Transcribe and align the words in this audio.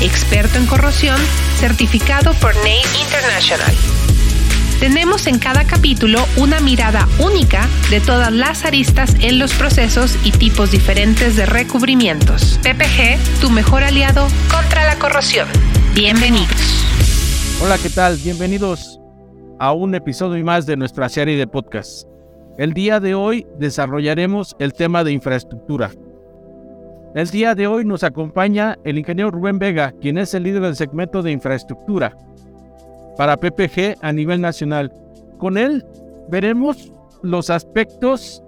experto 0.00 0.58
en 0.58 0.66
corrosión, 0.66 1.16
certificado 1.58 2.32
por 2.34 2.54
NACE 2.56 2.98
International. 3.02 3.74
Tenemos 4.78 5.26
en 5.26 5.38
cada 5.38 5.64
capítulo 5.64 6.18
una 6.36 6.60
mirada 6.60 7.08
única 7.18 7.66
de 7.88 8.00
todas 8.00 8.30
las 8.30 8.66
aristas 8.66 9.14
en 9.20 9.38
los 9.38 9.54
procesos 9.54 10.18
y 10.22 10.32
tipos 10.32 10.70
diferentes 10.70 11.34
de 11.36 11.46
recubrimientos. 11.46 12.60
PPG, 12.62 13.40
tu 13.40 13.48
mejor 13.48 13.84
aliado 13.84 14.26
contra 14.50 14.84
la 14.84 14.98
corrosión. 14.98 15.48
Bienvenidos. 15.94 16.84
Hola, 17.62 17.78
¿qué 17.78 17.88
tal? 17.88 18.18
Bienvenidos 18.18 19.00
a 19.58 19.72
un 19.72 19.94
episodio 19.94 20.44
más 20.44 20.66
de 20.66 20.76
nuestra 20.76 21.08
serie 21.08 21.38
de 21.38 21.46
podcast. 21.46 22.06
El 22.58 22.74
día 22.74 23.00
de 23.00 23.14
hoy 23.14 23.46
desarrollaremos 23.58 24.56
el 24.58 24.74
tema 24.74 25.04
de 25.04 25.12
infraestructura. 25.12 25.90
El 27.16 27.30
día 27.30 27.54
de 27.54 27.66
hoy 27.66 27.82
nos 27.86 28.04
acompaña 28.04 28.76
el 28.84 28.98
ingeniero 28.98 29.30
Rubén 29.30 29.58
Vega, 29.58 29.94
quien 30.02 30.18
es 30.18 30.34
el 30.34 30.42
líder 30.42 30.60
del 30.60 30.76
segmento 30.76 31.22
de 31.22 31.32
infraestructura 31.32 32.14
para 33.16 33.38
PPG 33.38 33.96
a 34.02 34.12
nivel 34.12 34.42
nacional. 34.42 34.92
Con 35.38 35.56
él 35.56 35.82
veremos 36.28 36.92
los 37.22 37.48
aspectos 37.48 38.42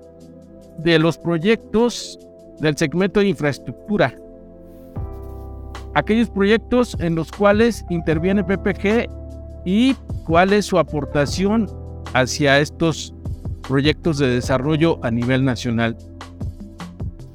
de 0.76 0.98
los 0.98 1.16
proyectos 1.16 2.18
del 2.60 2.76
segmento 2.76 3.20
de 3.20 3.28
infraestructura. 3.28 4.14
Aquellos 5.94 6.28
proyectos 6.28 6.94
en 7.00 7.14
los 7.14 7.32
cuales 7.32 7.86
interviene 7.88 8.44
PPG 8.44 9.08
y 9.64 9.94
cuál 10.26 10.52
es 10.52 10.66
su 10.66 10.78
aportación 10.78 11.70
hacia 12.12 12.60
estos 12.60 13.14
proyectos 13.66 14.18
de 14.18 14.28
desarrollo 14.28 15.02
a 15.02 15.10
nivel 15.10 15.42
nacional. 15.42 15.96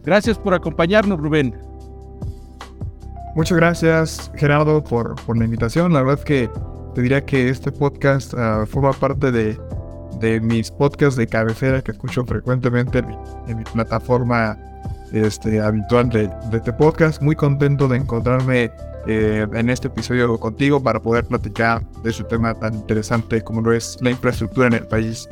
Gracias 0.03 0.37
por 0.37 0.53
acompañarnos, 0.53 1.19
Rubén. 1.19 1.55
Muchas 3.35 3.57
gracias, 3.57 4.31
Gerardo, 4.35 4.83
por, 4.83 5.15
por 5.25 5.37
la 5.37 5.45
invitación. 5.45 5.93
La 5.93 6.01
verdad 6.01 6.19
es 6.19 6.25
que 6.25 6.49
te 6.93 7.01
diría 7.01 7.25
que 7.25 7.49
este 7.49 7.71
podcast 7.71 8.33
uh, 8.33 8.65
forma 8.67 8.93
parte 8.93 9.31
de, 9.31 9.57
de, 10.19 10.39
mis 10.39 10.69
podcasts 10.69 11.15
de 11.15 11.25
cabecera 11.25 11.81
que 11.81 11.91
escucho 11.91 12.23
frecuentemente 12.25 12.99
en 12.99 13.07
mi, 13.07 13.17
en 13.47 13.57
mi 13.57 13.63
plataforma 13.63 14.57
este, 15.11 15.59
habitual 15.59 16.09
de, 16.09 16.27
de, 16.51 16.57
este 16.57 16.73
podcast. 16.73 17.21
Muy 17.21 17.35
contento 17.35 17.87
de 17.87 17.97
encontrarme 17.97 18.71
eh, 19.05 19.45
en 19.53 19.69
este 19.69 19.87
episodio 19.87 20.39
contigo 20.39 20.81
para 20.81 21.01
poder 21.01 21.25
platicar 21.25 21.83
de 22.03 22.13
su 22.13 22.23
tema 22.23 22.53
tan 22.53 22.73
interesante 22.73 23.41
como 23.41 23.61
lo 23.61 23.73
es 23.73 23.97
la 23.99 24.11
infraestructura 24.11 24.67
en 24.67 24.73
el 24.73 24.87
país, 24.87 25.27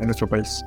en 0.00 0.06
nuestro 0.06 0.26
país. 0.26 0.64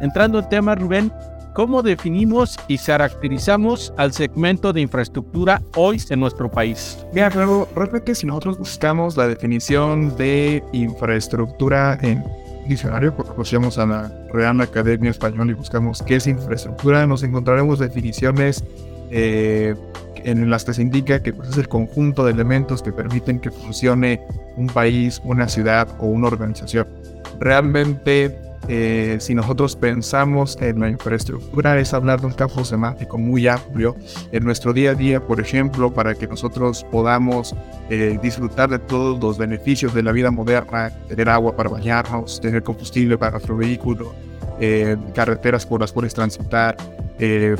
Entrando 0.00 0.40
en 0.40 0.48
tema, 0.48 0.74
Rubén, 0.74 1.12
¿Cómo 1.54 1.82
definimos 1.82 2.56
y 2.68 2.78
caracterizamos 2.78 3.92
al 3.96 4.12
segmento 4.12 4.72
de 4.72 4.80
infraestructura 4.80 5.60
hoy 5.74 6.00
en 6.08 6.20
nuestro 6.20 6.50
país? 6.50 6.98
Mira, 7.12 7.30
claro, 7.30 7.68
realmente 7.74 8.14
si 8.14 8.26
nosotros 8.26 8.58
buscamos 8.58 9.16
la 9.16 9.26
definición 9.26 10.16
de 10.16 10.62
infraestructura 10.72 11.98
en 12.02 12.22
diccionario, 12.68 13.14
porque 13.14 13.32
asociamos 13.32 13.78
a 13.78 13.86
la 13.86 14.12
Real 14.32 14.60
Academia 14.60 15.10
Española 15.10 15.50
y 15.50 15.54
buscamos 15.54 16.02
qué 16.02 16.16
es 16.16 16.26
infraestructura, 16.26 17.06
nos 17.06 17.22
encontraremos 17.22 17.78
definiciones 17.78 18.62
eh, 19.10 19.74
en 20.24 20.50
las 20.50 20.64
que 20.64 20.74
se 20.74 20.82
indica 20.82 21.22
que 21.22 21.32
pues, 21.32 21.48
es 21.50 21.56
el 21.56 21.68
conjunto 21.68 22.24
de 22.24 22.32
elementos 22.32 22.82
que 22.82 22.92
permiten 22.92 23.40
que 23.40 23.50
funcione 23.50 24.20
un 24.56 24.66
país, 24.66 25.20
una 25.24 25.48
ciudad 25.48 25.88
o 25.98 26.06
una 26.06 26.28
organización. 26.28 26.86
Realmente 27.40 28.36
eh, 28.70 29.16
si 29.18 29.34
nosotros 29.34 29.74
pensamos 29.76 30.58
en 30.60 30.80
la 30.80 30.90
infraestructura, 30.90 31.78
es 31.78 31.94
hablar 31.94 32.20
de 32.20 32.26
un 32.26 32.34
campo 32.34 32.62
semántico 32.64 33.16
muy 33.16 33.48
amplio 33.48 33.96
en 34.30 34.44
nuestro 34.44 34.74
día 34.74 34.90
a 34.90 34.94
día, 34.94 35.26
por 35.26 35.40
ejemplo, 35.40 35.92
para 35.92 36.14
que 36.14 36.26
nosotros 36.26 36.84
podamos 36.92 37.54
eh, 37.88 38.18
disfrutar 38.22 38.68
de 38.68 38.78
todos 38.78 39.18
los 39.22 39.38
beneficios 39.38 39.94
de 39.94 40.02
la 40.02 40.12
vida 40.12 40.30
moderna, 40.30 40.90
tener 41.08 41.30
agua 41.30 41.56
para 41.56 41.70
bañarnos, 41.70 42.42
tener 42.42 42.62
combustible 42.62 43.16
para 43.16 43.32
nuestro 43.32 43.56
vehículo, 43.56 44.14
eh, 44.60 44.98
carreteras 45.14 45.64
por 45.64 45.80
las 45.80 45.90
cuales 45.90 46.12
transitar, 46.12 46.76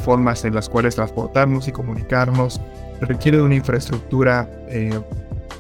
formas 0.04 0.44
en 0.44 0.54
las 0.54 0.69
cuales 0.69 0.94
transportarnos 0.94 1.66
y 1.66 1.72
comunicarnos, 1.72 2.60
requiere 3.00 3.38
de 3.38 3.42
una 3.42 3.56
infraestructura 3.56 4.48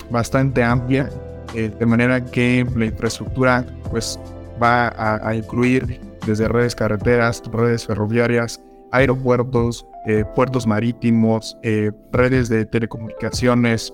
bastante 0.08 0.62
amplia, 0.62 1.10
de 1.52 1.84
manera 1.84 2.24
que 2.24 2.64
la 2.76 2.84
infraestructura 2.84 3.64
pues 3.90 4.20
va 4.60 4.92
a, 4.96 5.34
incluir 5.34 6.00
desde 6.26 6.48
redes 6.48 6.74
carreteras, 6.74 7.42
redes 7.52 7.86
ferroviarias, 7.86 8.60
aeropuertos, 8.92 9.86
eh, 10.06 10.24
puertos 10.34 10.66
marítimos, 10.66 11.56
eh, 11.62 11.90
redes 12.12 12.48
de 12.48 12.64
telecomunicaciones 12.64 13.92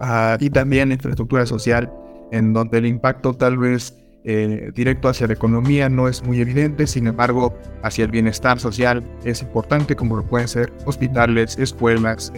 uh, 0.00 0.36
y 0.38 0.50
también 0.50 0.92
infraestructura 0.92 1.46
social, 1.46 1.92
en 2.32 2.52
donde 2.52 2.78
el 2.78 2.86
impacto 2.86 3.34
tal 3.34 3.58
vez 3.58 3.96
eh, 4.24 4.70
directo 4.74 5.08
hacia 5.08 5.26
la 5.26 5.32
economía 5.32 5.88
no 5.88 6.08
es 6.08 6.22
muy 6.22 6.40
evidente, 6.40 6.86
sin 6.86 7.06
embargo, 7.06 7.56
hacia 7.82 8.04
el 8.04 8.10
bienestar 8.10 8.58
social 8.60 9.02
es 9.24 9.42
importante, 9.42 9.96
como 9.96 10.16
lo 10.16 10.24
pueden 10.24 10.48
ser 10.48 10.72
hospitales, 10.84 11.58
escuelas, 11.58 12.32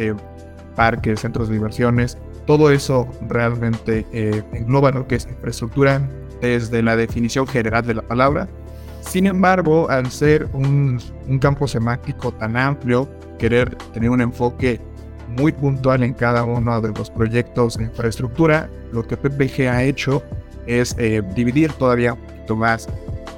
parques, 0.76 1.20
centros 1.20 1.48
de 1.48 1.54
diversiones. 1.54 2.18
Todo 2.46 2.70
eso 2.70 3.08
realmente 3.28 4.06
engloba 4.52 4.90
lo 4.90 5.06
que 5.06 5.16
es 5.16 5.26
infraestructura 5.26 6.08
desde 6.42 6.82
la 6.82 6.96
definición 6.96 7.46
general 7.46 7.86
de 7.86 7.94
la 7.94 8.02
palabra. 8.02 8.48
Sin 9.00 9.26
embargo, 9.26 9.88
al 9.88 10.10
ser 10.10 10.48
un, 10.52 11.00
un 11.26 11.38
campo 11.38 11.66
semántico 11.66 12.32
tan 12.32 12.56
amplio, 12.56 13.08
querer 13.38 13.74
tener 13.92 14.10
un 14.10 14.20
enfoque 14.20 14.80
muy 15.36 15.52
puntual 15.52 16.02
en 16.02 16.12
cada 16.12 16.44
uno 16.44 16.80
de 16.80 16.92
los 16.92 17.10
proyectos 17.10 17.78
de 17.78 17.84
infraestructura, 17.84 18.68
lo 18.92 19.06
que 19.06 19.16
PPG 19.16 19.68
ha 19.68 19.82
hecho 19.82 20.22
es 20.66 20.94
eh, 20.98 21.22
dividir 21.34 21.72
todavía 21.72 22.14
un 22.14 22.20
poquito 22.20 22.56
más 22.56 22.88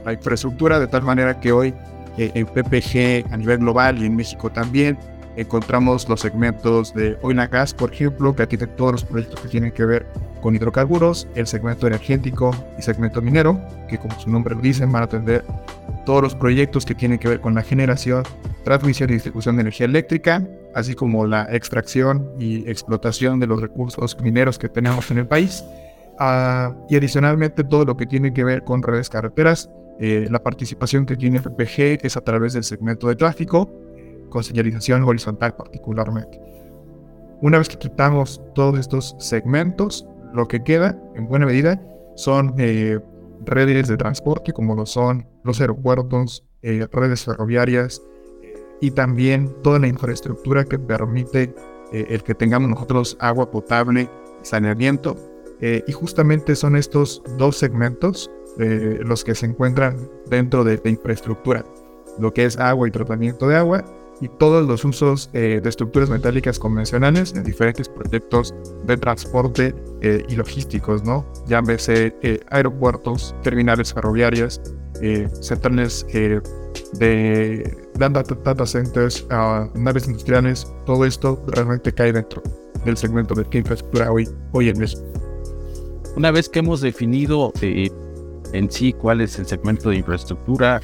la 0.05 0.13
infraestructura 0.13 0.79
de 0.79 0.87
tal 0.87 1.03
manera 1.03 1.39
que 1.41 1.53
hoy 1.53 1.75
eh, 2.19 2.31
en 2.35 2.47
PPG 2.47 3.33
a 3.33 3.37
nivel 3.37 3.59
global 3.59 4.03
y 4.03 4.07
en 4.07 4.17
México 4.17 4.51
también 4.51 4.99
encontramos 5.37 6.09
los 6.09 6.21
segmentos 6.21 6.95
de 6.95 7.17
oil 7.23 7.39
and 7.39 7.51
gas, 7.51 7.75
por 7.75 7.93
ejemplo, 7.93 8.35
que 8.35 8.43
aquí 8.43 8.57
tienen 8.57 8.77
todos 8.77 8.93
los 8.93 9.05
proyectos 9.05 9.41
que 9.41 9.49
tienen 9.49 9.73
que 9.73 9.85
ver 9.85 10.07
con 10.41 10.55
hidrocarburos, 10.55 11.27
el 11.35 11.47
segmento 11.47 11.87
energético 11.87 12.55
y 12.79 12.83
segmento 12.83 13.23
minero, 13.23 13.61
que 13.89 13.99
como 13.99 14.19
su 14.21 14.31
nombre 14.31 14.55
lo 14.55 14.61
dice, 14.61 14.85
van 14.85 14.97
a 14.97 15.05
atender 15.05 15.45
todos 16.05 16.23
los 16.23 16.35
proyectos 16.35 16.85
que 16.85 16.95
tienen 16.95 17.19
que 17.19 17.29
ver 17.29 17.41
con 17.41 17.55
la 17.55 17.63
generación, 17.63 18.25
transmisión 18.63 19.11
y 19.11 19.15
distribución 19.15 19.57
de 19.57 19.63
energía 19.63 19.87
eléctrica, 19.87 20.47
así 20.75 20.95
como 20.95 21.27
la 21.27 21.47
extracción 21.51 22.31
y 22.39 22.69
explotación 22.69 23.41
de 23.41 23.47
los 23.47 23.61
recursos 23.61 24.21
mineros 24.21 24.59
que 24.59 24.69
tenemos 24.69 25.11
en 25.11 25.19
el 25.19 25.27
país. 25.27 25.65
Uh, 26.21 26.75
y 26.89 26.97
adicionalmente 26.97 27.65
todo 27.65 27.85
lo 27.85 27.97
que 27.97 28.07
tiene 28.07 28.33
que 28.33 28.45
ver 28.45 28.63
con 28.63 28.83
redes 28.83 29.09
carreteras, 29.09 29.69
eh, 29.99 30.27
la 30.31 30.43
participación 30.43 31.07
que 31.07 31.17
tiene 31.17 31.39
FPG 31.39 32.05
es 32.05 32.17
a 32.17 32.21
través 32.21 32.53
del 32.53 32.65
segmento 32.65 33.09
de 33.09 33.17
tráfico, 33.17 33.71
con 34.35 34.43
señalización 34.43 35.05
horizontal 35.05 35.55
particularmente. 35.55 36.41
Una 37.41 37.59
vez 37.59 37.69
que 37.69 37.79
quitamos 37.79 38.43
todos 38.55 38.81
estos 38.81 39.15
segmentos, 39.21 40.07
lo 40.35 40.49
que 40.49 40.65
queda 40.65 41.01
en 41.15 41.29
buena 41.29 41.47
medida 41.47 41.81
son 42.17 42.53
eh, 42.59 42.99
redes 43.47 43.87
de 43.87 43.97
transporte 43.97 44.53
como 44.53 44.75
lo 44.75 44.87
son 44.87 45.25
los 45.45 45.61
aeropuertos, 45.61 46.45
eh, 46.63 46.85
redes 46.91 47.25
ferroviarias 47.25 48.03
y 48.81 48.91
también 48.91 49.55
toda 49.63 49.79
la 49.79 49.87
infraestructura 49.87 50.65
que 50.65 50.81
permite 50.81 51.55
eh, 51.93 52.07
el 52.09 52.25
que 52.25 52.35
tengamos 52.35 52.69
nosotros 52.69 53.17
agua 53.21 53.51
potable 53.51 54.11
saneamiento. 54.43 55.17
y 55.61 55.93
justamente 55.93 56.57
son 56.57 56.77
estos 56.77 57.23
dos 57.39 57.57
segmentos 57.57 58.31
los 58.59 59.25
que 59.25 59.35
se 59.35 59.47
encuentran 59.47 59.97
dentro 60.29 60.63
de 60.65 60.79
la 60.85 60.91
infraestructura, 60.91 61.65
lo 62.19 62.35
que 62.35 62.45
es 62.45 62.59
agua 62.59 62.87
y 62.89 62.91
tratamiento 62.91 63.49
de 63.49 63.57
agua 63.57 63.85
y 64.21 64.29
todos 64.29 64.67
los 64.67 64.85
usos 64.85 65.31
eh, 65.33 65.61
de 65.63 65.69
estructuras 65.69 66.09
metálicas 66.11 66.59
convencionales 66.59 67.35
en 67.35 67.45
diferentes 67.45 67.89
proyectos 67.89 68.55
de 68.85 68.97
transporte 68.97 69.75
eh, 70.03 70.25
y 70.29 70.37
logísticos, 70.37 71.05
¿no? 71.05 71.25
Llámese 71.47 72.17
eh, 72.23 72.41
aeropuertos, 72.51 73.35
terminales 73.43 73.93
ferroviarias, 73.93 74.61
eh, 75.03 75.29
centrales 75.41 76.07
eh, 76.15 76.41
de 76.95 77.77
data, 77.99 78.23
data 78.23 78.67
centers, 78.67 79.27
a 79.31 79.69
naves 79.75 80.07
industriales, 80.07 80.73
todo 80.87 81.05
esto 81.05 81.45
realmente 81.49 81.93
cae 81.93 82.13
dentro 82.13 82.43
del 82.85 82.97
segmento 82.97 83.35
de 83.35 83.47
infraestructura 83.53 84.13
hoy, 84.13 84.29
hoy 84.53 84.69
en 84.69 84.79
México. 84.79 85.03
Una 86.17 86.31
vez 86.31 86.49
que 86.49 86.61
hemos 86.61 86.81
definido 86.81 87.53
eh, 87.61 87.91
en 88.55 88.71
sí 88.71 88.93
cuál 88.93 89.21
es 89.21 89.39
el 89.39 89.47
segmento 89.47 89.91
de 89.91 89.97
infraestructura, 89.97 90.81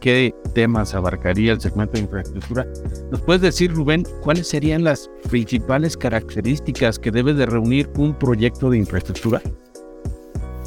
qué 0.00 0.34
temas 0.54 0.94
abarcaría 0.94 1.52
el 1.52 1.60
segmento 1.60 1.94
de 1.94 2.00
infraestructura, 2.00 2.66
¿nos 3.10 3.20
puedes 3.22 3.42
decir, 3.42 3.72
Rubén, 3.74 4.04
cuáles 4.22 4.48
serían 4.48 4.84
las 4.84 5.10
principales 5.28 5.96
características 5.96 6.98
que 6.98 7.10
debe 7.10 7.34
de 7.34 7.46
reunir 7.46 7.90
un 7.96 8.16
proyecto 8.16 8.70
de 8.70 8.78
infraestructura? 8.78 9.42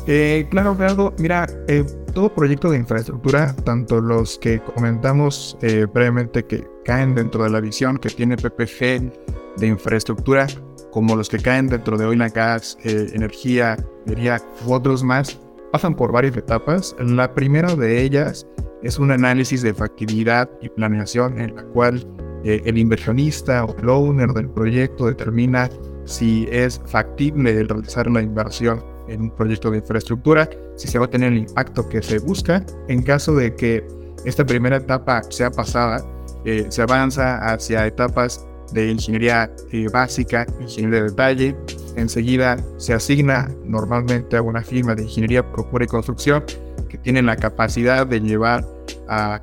Eh, 0.05 0.47
claro, 0.49 0.75
claro. 0.75 1.13
Mira, 1.17 1.47
eh, 1.67 1.85
todo 2.13 2.33
proyecto 2.33 2.71
de 2.71 2.77
infraestructura, 2.77 3.55
tanto 3.63 3.99
los 4.01 4.37
que 4.37 4.59
comentamos 4.59 5.57
eh, 5.61 5.85
brevemente 5.93 6.43
que 6.43 6.65
caen 6.85 7.15
dentro 7.15 7.43
de 7.43 7.49
la 7.49 7.59
visión 7.61 7.97
que 7.97 8.09
tiene 8.09 8.37
PPG 8.37 9.11
de 9.57 9.67
infraestructura, 9.67 10.47
como 10.91 11.15
los 11.15 11.29
que 11.29 11.39
caen 11.39 11.67
dentro 11.67 11.97
de 11.97 12.05
oil 12.05 12.19
gas, 12.29 12.77
energía, 12.83 13.77
energía 14.05 14.41
u 14.65 14.73
otros 14.73 15.03
más, 15.03 15.37
pasan 15.71 15.95
por 15.95 16.11
varias 16.11 16.37
etapas. 16.37 16.95
La 16.99 17.33
primera 17.33 17.75
de 17.75 18.01
ellas 18.01 18.47
es 18.83 18.99
un 18.99 19.11
análisis 19.11 19.61
de 19.61 19.73
factibilidad 19.73 20.49
y 20.61 20.69
planeación 20.69 21.39
en 21.39 21.55
la 21.55 21.63
cual 21.63 22.07
el 22.43 22.77
inversionista 22.77 23.65
o 23.65 23.75
el 23.77 23.89
owner 23.89 24.29
del 24.29 24.49
proyecto 24.49 25.07
determina 25.07 25.69
si 26.05 26.47
es 26.51 26.79
factible 26.85 27.63
realizar 27.63 28.09
la 28.09 28.21
inversión 28.21 28.83
en 29.09 29.21
un 29.21 29.31
proyecto 29.31 29.71
de 29.71 29.79
infraestructura, 29.79 30.49
si 30.75 30.87
se 30.87 30.99
va 30.99 31.05
a 31.05 31.09
tener 31.09 31.33
el 31.33 31.39
impacto 31.39 31.87
que 31.89 32.01
se 32.01 32.19
busca. 32.19 32.65
En 32.87 33.03
caso 33.03 33.35
de 33.35 33.55
que 33.55 33.85
esta 34.25 34.45
primera 34.45 34.77
etapa 34.77 35.21
sea 35.29 35.51
pasada, 35.51 36.05
eh, 36.45 36.65
se 36.69 36.81
avanza 36.81 37.37
hacia 37.51 37.85
etapas 37.85 38.47
de 38.71 38.91
ingeniería 38.91 39.51
eh, 39.71 39.87
básica, 39.91 40.45
ingeniería 40.59 41.03
de 41.03 41.09
detalle. 41.09 41.55
Enseguida 41.95 42.57
se 42.77 42.93
asigna 42.93 43.49
normalmente 43.65 44.37
a 44.37 44.41
una 44.41 44.61
firma 44.61 44.95
de 44.95 45.03
ingeniería, 45.03 45.49
procura 45.51 45.85
y 45.85 45.87
construcción 45.87 46.43
que 46.89 46.97
tiene 46.97 47.21
la 47.21 47.35
capacidad 47.35 48.05
de 48.05 48.19
llevar 48.19 48.65
a 49.09 49.41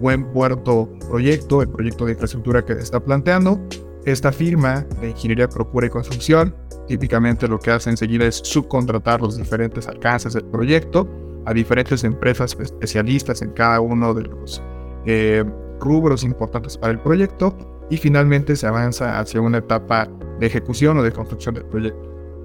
buen 0.00 0.30
puerto 0.32 0.88
proyecto, 1.08 1.62
el 1.62 1.68
proyecto 1.68 2.06
de 2.06 2.12
infraestructura 2.12 2.64
que 2.64 2.74
se 2.74 2.80
está 2.80 3.00
planteando. 3.00 3.60
Esta 4.04 4.32
firma 4.32 4.86
de 5.00 5.10
ingeniería, 5.10 5.48
procura 5.48 5.86
y 5.86 5.90
construcción 5.90 6.54
típicamente 6.90 7.46
lo 7.46 7.60
que 7.60 7.70
hace 7.70 7.88
enseguida 7.88 8.26
es 8.26 8.40
subcontratar 8.42 9.20
los 9.20 9.36
diferentes 9.36 9.86
alcances 9.86 10.32
del 10.32 10.44
proyecto 10.46 11.08
a 11.46 11.54
diferentes 11.54 12.02
empresas 12.02 12.56
especialistas 12.58 13.42
en 13.42 13.52
cada 13.52 13.80
uno 13.80 14.12
de 14.12 14.24
los 14.24 14.60
eh, 15.06 15.44
rubros 15.78 16.24
importantes 16.24 16.76
para 16.76 16.92
el 16.92 16.98
proyecto 16.98 17.56
y 17.90 17.96
finalmente 17.96 18.56
se 18.56 18.66
avanza 18.66 19.18
hacia 19.18 19.40
una 19.40 19.58
etapa 19.58 20.08
de 20.38 20.46
ejecución 20.46 20.98
o 20.98 21.02
de 21.02 21.12
construcción 21.12 21.54
del 21.54 21.64
proyecto. 21.66 22.00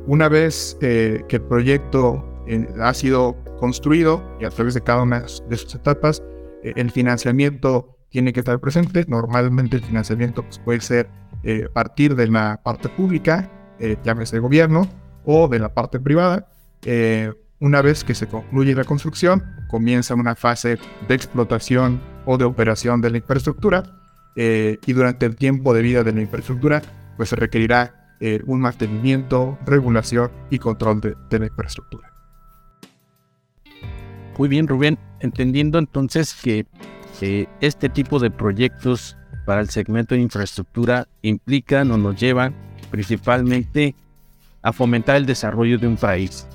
Una 0.08 0.28
vez 0.28 0.78
eh, 0.82 1.24
que 1.28 1.38
el 1.38 1.44
proyecto 1.44 2.26
eh, 2.48 2.68
ha 2.82 2.94
sido 2.94 3.36
construido 3.60 4.22
y 4.40 4.46
a 4.46 4.50
través 4.50 4.74
de 4.74 4.82
cada 4.82 5.04
una 5.04 5.22
de 5.22 5.58
sus 5.58 5.74
etapas, 5.76 6.22
el 6.64 6.90
financiamiento 6.90 7.96
tiene 8.10 8.34
que 8.34 8.40
estar 8.40 8.60
presente. 8.60 9.06
Normalmente 9.08 9.78
el 9.78 9.84
financiamiento 9.84 10.42
pues, 10.42 10.58
puede 10.60 10.82
ser 10.82 11.08
a 11.46 11.72
partir 11.72 12.16
de 12.16 12.28
la 12.28 12.60
parte 12.64 12.90
pública 12.90 13.52
eh, 13.80 13.98
llámese 14.04 14.40
gobierno, 14.40 14.88
o 15.26 15.48
de 15.48 15.60
la 15.60 15.74
parte 15.74 16.00
privada. 16.00 16.48
Eh, 16.84 17.34
una 17.60 17.82
vez 17.82 18.04
que 18.04 18.16
se 18.16 18.28
concluye 18.28 18.74
la 18.74 18.84
construcción, 18.84 19.44
comienza 19.68 20.14
una 20.14 20.36
fase 20.36 20.78
de 21.08 21.16
explotación 21.16 22.02
o 22.26 22.38
de 22.38 22.46
operación 22.46 23.02
de 23.02 23.10
la 23.10 23.18
infraestructura 23.18 23.84
eh, 24.36 24.78
y 24.86 24.94
durante 24.94 25.26
el 25.26 25.36
tiempo 25.36 25.74
de 25.74 25.82
vida 25.82 26.04
de 26.04 26.14
la 26.14 26.22
infraestructura, 26.22 26.82
pues 27.18 27.30
se 27.30 27.36
requerirá 27.36 28.02
un 28.48 28.60
mantenimiento, 28.60 29.60
regulación 29.68 30.32
y 30.50 30.58
control 30.58 31.00
de, 31.00 31.16
de 31.30 31.38
la 31.38 31.46
infraestructura. 31.46 32.12
Muy 34.38 34.50
bien, 34.50 34.68
Rubén. 34.68 34.98
Entendiendo 35.20 35.78
entonces 35.78 36.34
que 36.42 36.66
este 37.62 37.90
tipo 37.90 38.20
de 38.20 38.32
proyectos 38.32 39.16
para 39.46 39.62
el 39.62 39.70
segmento 39.70 40.16
de 40.16 40.22
infraestructura 40.22 41.08
implican 41.22 41.92
o 41.92 41.98
nos 41.98 42.20
llevan 42.20 42.56
principalmente 42.92 43.96
a 44.62 44.74
fomentar 44.74 45.18
el 45.18 45.26
desarrollo 45.26 45.78
de 45.78 45.88
un 45.88 45.98
país. 45.98 46.48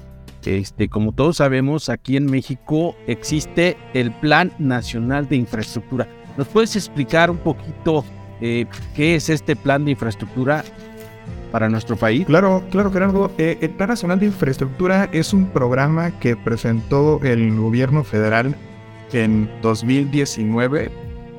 Este, 0.44 0.88
como 0.88 1.12
todos 1.12 1.37
sabemos, 1.37 1.88
aquí 1.88 2.17
en 2.17 2.27
México 2.27 2.97
existe 3.06 3.77
el 3.94 4.12
Plan 4.21 4.53
Nacional 4.59 5.29
de 5.29 5.37
Infraestructura. 5.37 6.09
¿Nos 6.37 6.47
puedes 6.49 6.77
explicar 6.77 7.31
un 7.31 7.38
poquito 7.38 8.05
eh, 8.41 8.67
qué 8.94 9.17
es 9.17 9.29
este 9.29 9.56
plan 9.56 9.85
de 9.85 9.91
infraestructura 9.93 10.65
para 11.50 11.69
nuestro 11.69 11.97
país? 11.97 12.27
Claro, 12.27 12.62
claro, 12.71 12.93
Gerardo. 12.93 13.32
Eh, 13.38 13.59
el 13.61 13.71
Plan 13.71 13.88
Nacional 13.91 14.21
de 14.21 14.27
Infraestructura 14.27 15.09
es 15.12 15.32
un 15.32 15.47
programa 15.47 16.11
que 16.19 16.37
presentó 16.37 17.21
el 17.23 17.56
gobierno 17.56 18.05
federal 18.05 18.55
en 19.12 19.50
2019, 19.62 20.91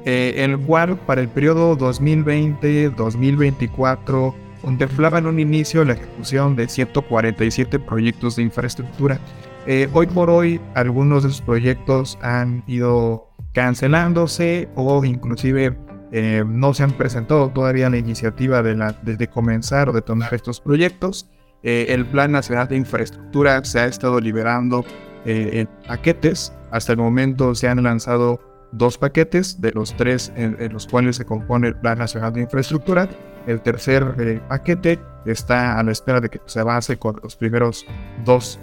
eh, 0.05 0.33
el 0.37 0.57
cual 0.59 0.97
para 0.97 1.21
el 1.21 1.29
periodo 1.29 1.77
2020-2024 1.77 4.33
contemplaba 4.61 5.19
en 5.19 5.25
un 5.25 5.39
inicio 5.39 5.83
la 5.83 5.93
ejecución 5.93 6.55
de 6.55 6.67
147 6.67 7.79
proyectos 7.79 8.35
de 8.35 8.43
infraestructura. 8.43 9.19
Eh, 9.67 9.89
hoy 9.93 10.07
por 10.07 10.29
hoy 10.29 10.59
algunos 10.73 11.23
de 11.23 11.29
esos 11.29 11.41
proyectos 11.41 12.17
han 12.21 12.63
ido 12.67 13.30
cancelándose 13.53 14.69
o 14.75 15.03
inclusive 15.03 15.77
eh, 16.11 16.43
no 16.45 16.73
se 16.73 16.83
han 16.83 16.91
presentado 16.91 17.49
todavía 17.49 17.89
la 17.89 17.97
iniciativa 17.97 18.61
de, 18.61 18.75
la, 18.75 18.93
de, 19.01 19.27
comenzar 19.27 19.89
o 19.89 19.93
de 19.93 20.01
tomar 20.01 20.33
estos 20.33 20.59
proyectos. 20.59 21.29
Eh, 21.63 21.87
el 21.89 22.05
Plan 22.05 22.31
Nacional 22.31 22.67
de 22.67 22.77
Infraestructura 22.77 23.63
se 23.63 23.79
ha 23.79 23.85
estado 23.85 24.19
liberando 24.19 24.83
en 25.23 25.69
paquetes. 25.87 26.51
Hasta 26.71 26.93
el 26.93 26.97
momento 26.97 27.53
se 27.53 27.67
han 27.67 27.83
lanzado 27.83 28.39
dos 28.71 28.97
paquetes 28.97 29.61
de 29.61 29.71
los 29.71 29.95
tres 29.95 30.33
en, 30.35 30.57
en 30.59 30.73
los 30.73 30.87
cuales 30.87 31.17
se 31.17 31.25
compone 31.25 31.67
el 31.67 31.75
Plan 31.75 31.99
Nacional 31.99 32.33
de 32.33 32.41
Infraestructura 32.41 33.07
el 33.47 33.61
tercer 33.61 34.15
eh, 34.19 34.39
paquete 34.47 34.99
está 35.25 35.79
a 35.79 35.83
la 35.83 35.91
espera 35.91 36.21
de 36.21 36.29
que 36.29 36.41
se 36.45 36.59
avance 36.59 36.97
con 36.97 37.19
los 37.23 37.35
primeros 37.35 37.85
dos. 38.23 38.59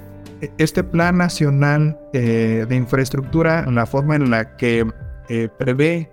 Este 0.59 0.85
plan 0.85 1.19
nacional 1.19 1.99
eh, 2.13 2.67
de 2.69 2.77
infraestructura, 2.77 3.67
la 3.71 3.87
forma 3.87 4.17
en 4.17 4.31
la 4.31 4.57
que 4.57 4.87
eh, 5.29 5.49
prevé 5.59 6.11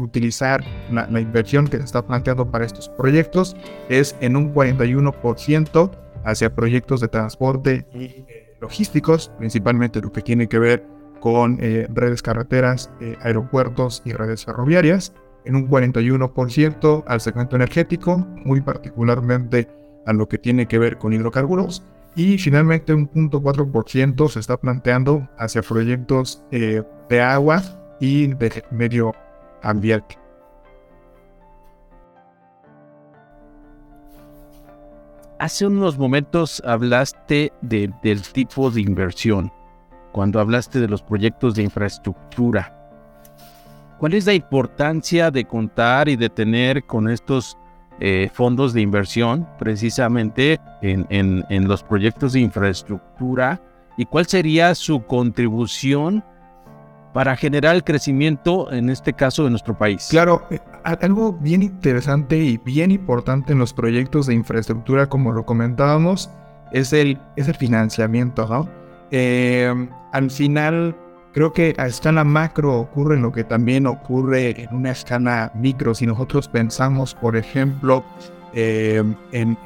utilizar 0.00 0.64
la, 0.90 1.20
inversión 1.20 1.68
que 1.68 1.76
se 1.76 1.84
está 1.84 2.04
planteando 2.04 2.50
para 2.50 2.64
estos 2.64 2.88
proyectos 2.88 3.54
es 3.88 4.16
en 4.20 4.34
un 4.34 4.52
41% 4.52 5.90
hacia 6.24 6.52
proyectos 6.52 7.00
de 7.00 7.06
transporte 7.06 7.86
y 7.94 8.24
logísticos, 8.60 9.30
principalmente 9.38 10.00
lo 10.00 10.10
que 10.10 10.20
tiene 10.20 10.48
que 10.48 10.58
ver 10.58 10.84
con 11.20 11.58
redes 11.58 12.22
carreteras, 12.22 12.90
aeropuertos 13.20 14.02
y 14.04 14.14
redes 14.14 14.44
ferroviarias 14.44 15.12
en 15.48 15.56
un 15.56 15.68
41% 15.68 17.04
al 17.06 17.20
segmento 17.20 17.56
energético, 17.56 18.18
muy 18.44 18.60
particularmente 18.60 19.66
a 20.06 20.12
lo 20.12 20.28
que 20.28 20.38
tiene 20.38 20.66
que 20.66 20.78
ver 20.78 20.98
con 20.98 21.12
hidrocarburos, 21.12 21.82
y 22.18 22.36
finalmente 22.36 22.92
un 22.92 23.08
0.4% 23.08 24.28
se 24.28 24.40
está 24.40 24.56
planteando 24.56 25.28
hacia 25.38 25.62
proyectos 25.62 26.42
eh, 26.50 26.82
de 27.08 27.22
agua 27.22 27.62
y 28.00 28.26
de 28.34 28.64
medio 28.72 29.14
ambiente. 29.62 30.18
Hace 35.38 35.68
unos 35.68 35.96
momentos 35.96 36.60
hablaste 36.66 37.52
del 37.60 37.94
tipo 38.32 38.68
de 38.72 38.80
inversión, 38.80 39.52
cuando 40.10 40.40
hablaste 40.40 40.80
de 40.80 40.88
los 40.88 41.00
proyectos 41.00 41.54
de 41.54 41.62
infraestructura. 41.62 42.74
¿Cuál 44.00 44.14
es 44.14 44.26
la 44.26 44.34
importancia 44.34 45.30
de 45.30 45.44
contar 45.44 46.08
y 46.08 46.16
de 46.16 46.28
tener 46.28 46.84
con 46.84 47.08
estos 47.08 47.56
eh, 48.00 48.30
fondos 48.32 48.72
de 48.72 48.80
inversión 48.80 49.48
precisamente 49.58 50.60
en, 50.82 51.68
los 51.68 51.82
proyectos 51.82 52.32
de 52.32 52.40
infraestructura? 52.40 53.60
¿Y 53.96 54.06
cuál 54.06 54.26
sería 54.26 54.74
su 54.74 55.04
contribución 55.04 56.24
para 57.12 57.36
generar 57.36 57.74
el 57.74 57.82
crecimiento, 57.82 58.72
en 58.72 58.90
este 58.90 59.12
caso, 59.12 59.44
de 59.44 59.50
nuestro 59.50 59.76
país? 59.76 60.06
Claro, 60.10 60.46
eh, 60.50 60.60
algo 60.84 61.32
bien 61.32 61.62
interesante 61.62 62.38
y 62.38 62.58
bien 62.58 62.90
importante 62.90 63.52
en 63.52 63.58
los 63.58 63.72
proyectos 63.72 64.26
de 64.26 64.34
infraestructura, 64.34 65.08
como 65.08 65.32
lo 65.32 65.44
comentábamos, 65.44 66.30
es 66.72 66.92
el, 66.92 67.18
es 67.36 67.48
el 67.48 67.56
financiamiento, 67.56 68.46
¿no? 68.46 68.68
Eh, 69.10 69.88
al 70.12 70.30
final, 70.30 70.94
Creo 71.38 71.52
que 71.52 71.72
a 71.78 71.86
escala 71.86 72.24
macro 72.24 72.80
ocurre 72.80 73.16
lo 73.16 73.30
que 73.30 73.44
también 73.44 73.86
ocurre 73.86 74.60
en 74.60 74.74
una 74.74 74.90
escala 74.90 75.52
micro. 75.54 75.94
Si 75.94 76.04
nosotros 76.04 76.48
pensamos, 76.48 77.14
por 77.14 77.36
ejemplo, 77.36 78.04
eh, 78.54 79.04
en 79.30 79.56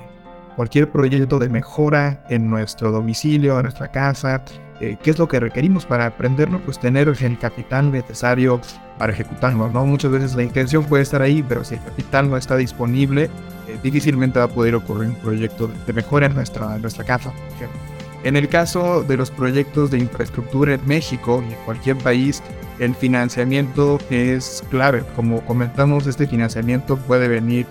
cualquier 0.54 0.90
proyecto 0.90 1.38
de 1.38 1.48
mejora 1.48 2.22
en 2.28 2.50
nuestro 2.50 2.92
domicilio, 2.92 3.56
en 3.56 3.62
nuestra 3.62 3.90
casa, 3.90 4.44
eh, 4.82 4.98
qué 5.02 5.12
es 5.12 5.18
lo 5.18 5.28
que 5.28 5.40
requerimos 5.40 5.86
para 5.86 6.04
aprenderlo, 6.04 6.60
pues 6.60 6.78
tener 6.78 7.08
el 7.08 7.38
capital 7.38 7.90
necesario 7.90 8.60
para 8.98 9.14
ejecutarlo, 9.14 9.70
¿no? 9.70 9.86
Muchas 9.86 10.10
veces 10.10 10.34
la 10.34 10.42
intención 10.42 10.84
puede 10.84 11.04
estar 11.04 11.22
ahí, 11.22 11.42
pero 11.42 11.64
si 11.64 11.76
el 11.76 11.82
capital 11.82 12.28
no 12.28 12.36
está 12.36 12.54
disponible, 12.58 13.30
eh, 13.66 13.78
difícilmente 13.82 14.38
va 14.38 14.44
a 14.44 14.48
poder 14.48 14.74
ocurrir 14.74 15.08
un 15.08 15.16
proyecto 15.16 15.70
de 15.86 15.92
mejora 15.94 16.26
en 16.26 16.34
nuestra, 16.34 16.76
en 16.76 16.82
nuestra 16.82 17.02
casa, 17.02 17.30
por 17.30 17.56
ejemplo. 17.56 17.91
En 18.24 18.36
el 18.36 18.48
caso 18.48 19.02
de 19.02 19.16
los 19.16 19.30
proyectos 19.30 19.90
de 19.90 19.98
infraestructura 19.98 20.74
en 20.74 20.86
México 20.86 21.42
y 21.48 21.52
en 21.52 21.58
cualquier 21.64 21.96
país, 21.98 22.42
el 22.78 22.94
financiamiento 22.94 23.98
es 24.10 24.62
clave. 24.70 25.02
Como 25.16 25.40
comentamos, 25.44 26.06
este 26.06 26.26
financiamiento 26.26 26.96
puede 26.96 27.28
venir 27.28 27.66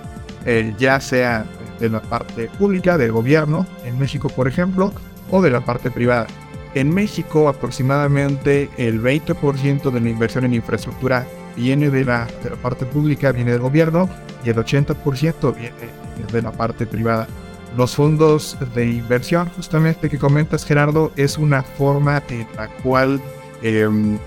eh, 0.45 0.73
ya 0.77 0.99
sea 0.99 1.45
de 1.79 1.89
la 1.89 2.01
parte 2.01 2.49
pública, 2.59 2.97
del 2.97 3.11
gobierno, 3.11 3.65
en 3.85 3.97
México 3.97 4.29
por 4.29 4.47
ejemplo, 4.47 4.93
o 5.29 5.41
de 5.41 5.51
la 5.51 5.61
parte 5.61 5.89
privada. 5.91 6.27
En 6.73 6.93
México 6.93 7.49
aproximadamente 7.49 8.69
el 8.77 9.01
20% 9.01 9.91
de 9.91 9.99
la 9.99 10.09
inversión 10.09 10.45
en 10.45 10.53
infraestructura 10.53 11.25
viene 11.55 11.89
de 11.89 12.05
la, 12.05 12.27
parte 12.61 12.85
pública, 12.85 13.31
viene 13.31 13.51
del 13.51 13.61
gobierno 13.61 14.09
y 14.45 14.49
el 14.49 14.55
80% 14.55 15.55
viene 15.55 15.75
de 16.31 16.41
la 16.41 16.51
parte 16.51 16.85
privada. 16.85 17.27
Los 17.77 17.95
fondos 17.95 18.57
de 18.75 18.85
inversión, 18.85 19.49
justamente 19.55 20.09
que 20.09 20.17
comentas 20.17 20.65
Gerardo, 20.65 21.11
es 21.15 21.37
una 21.37 21.63
forma 21.63 22.21
en 22.29 22.45
la 22.57 22.67
cual 22.83 23.21
em, 23.61 24.17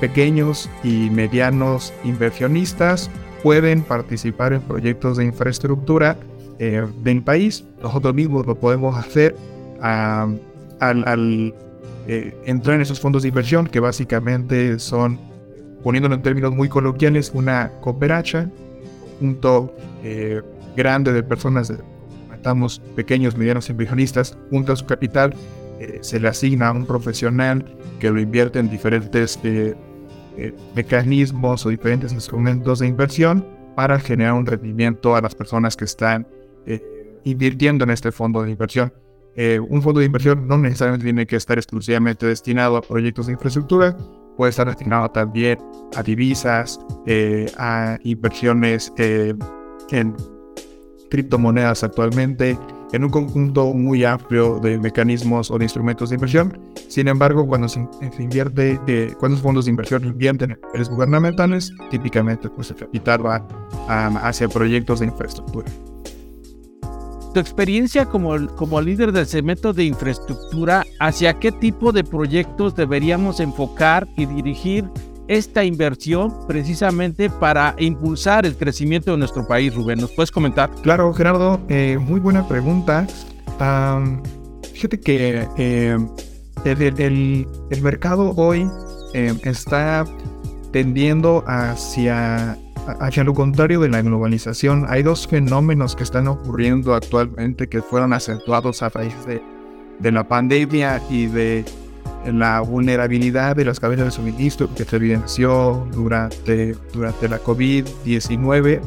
pequeños 0.00 0.70
y 0.82 1.10
medianos 1.10 1.92
inversionistas 2.04 3.10
pueden 3.42 3.82
participar 3.82 4.54
en 4.54 4.62
proyectos 4.62 5.18
de 5.18 5.24
infraestructura 5.24 6.16
eh, 6.58 6.86
del 7.02 7.22
país. 7.22 7.64
Nosotros 7.82 8.14
mismos 8.14 8.46
lo 8.46 8.54
podemos 8.54 8.96
hacer 8.96 9.36
al, 9.80 11.54
eh, 12.06 12.34
entrar 12.46 12.76
en 12.76 12.82
esos 12.82 13.00
fondos 13.00 13.22
de 13.22 13.28
inversión 13.28 13.66
que 13.66 13.80
básicamente 13.80 14.78
son, 14.78 15.20
poniéndolo 15.82 16.14
en 16.14 16.22
términos 16.22 16.54
muy 16.54 16.68
coloquiales, 16.68 17.32
una 17.34 17.72
cooperacha, 17.80 18.48
un 19.20 19.34
punto 19.34 19.74
eh, 20.02 20.40
grande 20.76 21.12
de 21.12 21.22
personas, 21.22 21.72
estamos 22.42 22.80
pequeños, 22.96 23.36
medianos 23.36 23.70
inversionistas, 23.70 24.36
junto 24.50 24.72
a 24.72 24.76
su 24.76 24.86
capital, 24.86 25.34
eh, 25.80 25.98
se 26.02 26.20
le 26.20 26.28
asigna 26.28 26.68
a 26.68 26.72
un 26.72 26.86
profesional 26.86 27.64
que 27.98 28.10
lo 28.10 28.20
invierte 28.20 28.58
en 28.58 28.68
diferentes 28.68 29.38
mecanismos 30.74 31.66
o 31.66 31.68
diferentes 31.68 32.12
instrumentos 32.12 32.78
de 32.78 32.86
inversión 32.88 33.46
para 33.76 33.98
generar 33.98 34.34
un 34.34 34.46
rendimiento 34.46 35.14
a 35.14 35.20
las 35.20 35.34
personas 35.34 35.76
que 35.76 35.84
están 35.84 36.26
invirtiendo 37.24 37.84
en 37.84 37.90
este 37.90 38.12
fondo 38.12 38.42
de 38.42 38.50
inversión. 38.50 38.92
Eh, 39.34 39.58
un 39.58 39.80
fondo 39.80 40.00
de 40.00 40.06
inversión 40.06 40.46
no 40.46 40.58
necesariamente 40.58 41.04
tiene 41.04 41.26
que 41.26 41.36
estar 41.36 41.56
exclusivamente 41.56 42.26
destinado 42.26 42.76
a 42.76 42.82
proyectos 42.82 43.26
de 43.26 43.32
infraestructura, 43.32 43.96
puede 44.36 44.50
estar 44.50 44.66
destinado 44.66 45.10
también 45.10 45.58
a 45.96 46.02
divisas, 46.02 46.78
eh, 47.06 47.50
a 47.56 47.98
inversiones 48.02 48.92
eh, 48.98 49.34
en 49.90 50.14
criptomonedas 51.12 51.84
actualmente, 51.84 52.56
en 52.94 53.04
un 53.04 53.10
conjunto 53.10 53.74
muy 53.74 54.02
amplio 54.02 54.58
de 54.60 54.78
mecanismos 54.78 55.50
o 55.50 55.58
de 55.58 55.66
instrumentos 55.66 56.08
de 56.08 56.14
inversión. 56.14 56.58
Sin 56.88 57.06
embargo, 57.06 57.46
cuando 57.46 57.68
se, 57.68 57.86
invierte, 58.18 58.80
cuando 59.18 59.36
los 59.36 59.42
fondos 59.42 59.66
de 59.66 59.72
inversión 59.72 60.06
invierten 60.06 60.52
en 60.52 60.58
empresas 60.64 60.88
gubernamentales, 60.88 61.70
típicamente 61.90 62.48
pues, 62.48 62.70
el 62.70 62.76
capital 62.76 63.26
va 63.26 63.46
hacia 64.22 64.48
proyectos 64.48 65.00
de 65.00 65.06
infraestructura 65.06 65.70
tu 67.34 67.40
experiencia 67.40 68.04
como, 68.04 68.46
como 68.56 68.78
líder 68.82 69.10
del 69.10 69.24
segmento 69.24 69.72
de 69.72 69.84
infraestructura, 69.84 70.84
¿hacia 71.00 71.32
qué 71.32 71.50
tipo 71.50 71.90
de 71.90 72.04
proyectos 72.04 72.76
deberíamos 72.76 73.40
enfocar 73.40 74.06
y 74.18 74.26
dirigir 74.26 74.84
esta 75.32 75.64
inversión 75.64 76.46
precisamente 76.46 77.30
para 77.30 77.74
impulsar 77.78 78.44
el 78.44 78.56
crecimiento 78.56 79.12
de 79.12 79.18
nuestro 79.18 79.46
país, 79.46 79.74
Rubén? 79.74 79.98
¿Nos 80.00 80.12
puedes 80.12 80.30
comentar? 80.30 80.70
Claro, 80.82 81.12
Gerardo, 81.14 81.60
eh, 81.68 81.98
muy 82.00 82.20
buena 82.20 82.46
pregunta. 82.46 83.06
fíjate 84.74 85.00
que 85.00 85.48
eh, 85.56 85.96
el, 86.64 87.46
el, 87.70 87.82
mercado 87.82 88.32
hoy 88.36 88.68
eh, 89.14 89.34
está 89.44 90.04
tendiendo 90.72 91.44
hacia 91.46 92.58
Hacia 93.00 93.22
lo 93.22 93.32
contrario 93.32 93.78
de 93.80 93.88
la 93.88 94.02
globalización, 94.02 94.86
hay 94.88 95.04
dos 95.04 95.28
fenómenos 95.28 95.94
que 95.94 96.02
están 96.02 96.26
ocurriendo 96.26 96.94
actualmente 96.94 97.68
que 97.68 97.80
fueron 97.80 98.12
acentuados 98.12 98.82
a 98.82 98.88
raíz 98.88 99.14
de, 99.24 100.10
la 100.10 100.26
pandemia 100.26 101.00
y 101.08 101.26
de 101.26 101.64
la 102.26 102.60
vulnerabilidad 102.60 103.56
de 103.56 103.64
las 103.64 103.80
cadenas 103.80 104.06
de 104.06 104.10
suministro 104.12 104.72
que 104.74 104.84
se 104.84 104.96
evidenció 104.96 105.86
durante, 105.92 106.76
durante 106.92 107.28
la 107.28 107.42
COVID-19. 107.42 108.80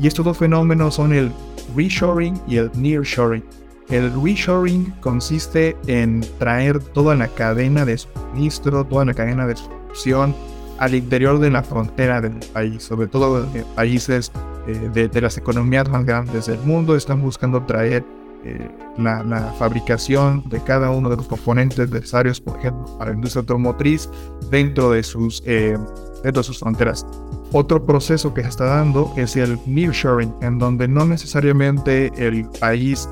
Y 0.00 0.06
estos 0.06 0.24
dos 0.24 0.38
fenómenos 0.38 0.94
son 0.94 1.12
el 1.12 1.30
reshoring 1.76 2.40
y 2.46 2.56
el 2.56 2.70
nearshoring. 2.74 3.44
El 3.90 4.12
reshoring 4.22 4.92
consiste 5.00 5.76
en 5.86 6.24
traer 6.38 6.78
toda 6.78 7.14
la 7.14 7.28
cadena 7.28 7.84
de 7.84 7.98
suministro, 7.98 8.84
toda 8.84 9.04
la 9.04 9.14
cadena 9.14 9.46
de 9.46 9.54
producción 9.54 10.34
al 10.78 10.94
interior 10.94 11.38
de 11.38 11.50
la 11.50 11.62
frontera 11.62 12.20
del 12.20 12.38
país, 12.52 12.82
sobre 12.82 13.06
todo 13.06 13.46
en 13.54 13.64
países 13.74 14.32
eh, 14.66 15.08
de, 15.10 15.20
las 15.20 15.36
economías 15.36 15.88
más 15.88 16.04
grandes 16.04 16.46
del 16.46 16.58
mundo, 16.60 16.96
están 16.96 17.20
buscando 17.22 17.62
traer 17.62 18.04
eh, 18.44 18.68
la, 18.98 19.54
fabricación 19.58 20.42
de 20.48 20.60
cada 20.62 20.90
uno 20.90 21.08
de 21.08 21.16
los 21.16 21.26
componentes 21.26 21.90
necesarios, 21.90 22.40
por 22.40 22.58
ejemplo, 22.58 22.84
para 22.98 23.10
la 23.10 23.16
industria 23.16 23.40
automotriz 23.40 24.08
dentro 24.50 24.90
de 24.90 25.02
sus, 25.02 25.42
eh, 25.46 25.76
dentro 26.22 26.40
de 26.40 26.44
sus 26.44 26.58
fronteras. 26.58 27.06
Otro 27.52 27.84
proceso 27.84 28.34
que 28.34 28.42
se 28.42 28.48
está 28.48 28.64
dando 28.64 29.12
es 29.16 29.36
el 29.36 29.58
nearshoring, 29.66 30.34
en 30.42 30.58
donde 30.58 30.88
no 30.88 31.04
necesariamente 31.06 32.12
el 32.16 32.48
país 32.60 33.08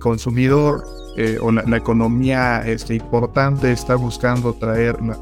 consumidor 0.00 0.84
o 1.40 1.52
la, 1.52 1.76
economía 1.76 2.62
este, 2.66 2.96
importante 2.96 3.70
está 3.72 3.94
buscando 3.94 4.52
traer 4.52 5.00
la 5.00 5.16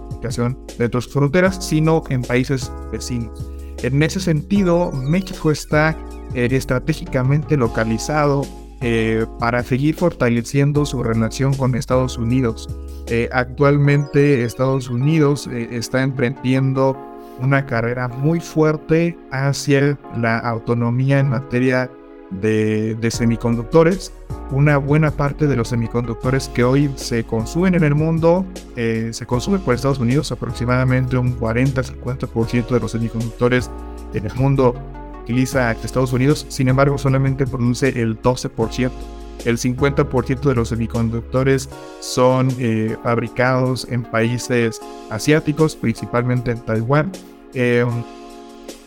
de 0.79 0.85
otras 0.87 1.07
fronteras, 1.07 1.64
sino 1.64 2.03
en 2.09 2.23
países 2.23 2.73
vecinos. 2.91 3.47
En 3.83 4.03
ese 4.03 4.21
sentido, 4.21 4.91
México 4.93 5.50
está 5.50 5.97
eh, 6.35 6.49
estratégicamente 6.50 7.57
localizado 7.57 8.43
eh, 8.87 9.25
para 9.38 9.62
seguir 9.62 9.95
fortaleciendo 9.95 10.85
su 10.85 11.03
relación 11.03 11.55
con 11.55 11.75
Estados 11.75 12.19
Unidos. 12.19 12.69
Eh, 13.07 13.31
actualmente 13.33 14.45
Estados 14.45 14.91
Unidos 14.91 15.47
está 15.47 16.03
emprendiendo 16.03 16.95
una 17.41 17.64
carrera 17.64 18.09
muy 18.09 18.41
fuerte 18.41 19.17
hacia 19.31 19.99
la 20.19 20.38
autonomía 20.38 21.19
en 21.19 21.31
materia 21.31 21.91
de, 22.31 23.11
semiconductores. 23.11 24.12
Una 24.50 24.76
buena 24.76 25.11
parte 25.11 25.47
de 25.47 25.57
los 25.57 25.69
semiconductores 25.69 26.49
que 26.49 26.64
hoy 26.64 26.91
se 26.97 27.25
consumen 27.25 27.75
en 27.75 27.85
el 27.85 27.95
mundo 27.95 28.45
eh, 28.76 29.09
se 29.12 29.25
consumen 29.25 29.62
por 29.62 29.75
Estados 29.75 29.99
Unidos. 29.99 30.31
Aproximadamente 30.31 31.17
un 31.17 31.38
40-50% 31.38 32.69
de 32.69 32.81
los 32.81 32.93
semiconductores 32.93 33.71
en 34.12 34.26
el 34.26 34.35
mundo 34.35 34.75
utiliza 35.25 35.73
Estados 35.73 36.12
Unidos. 36.12 36.47
Sin 36.49 36.69
embargo, 36.69 36.99
solamente 36.99 37.47
produce 37.47 37.88
el 38.00 38.21
12%. 38.21 38.90
El 39.45 39.59
50% 39.59 40.40
de 40.40 40.54
los 40.54 40.69
semiconductores 40.69 41.69
son 42.00 42.49
eh, 42.59 42.97
fabricados 43.02 43.87
en 43.90 44.02
países 44.02 44.81
asiáticos, 45.11 45.76
principalmente 45.76 46.52
en 46.52 46.61
Taiwán. 46.61 47.12
Eh, 47.52 47.85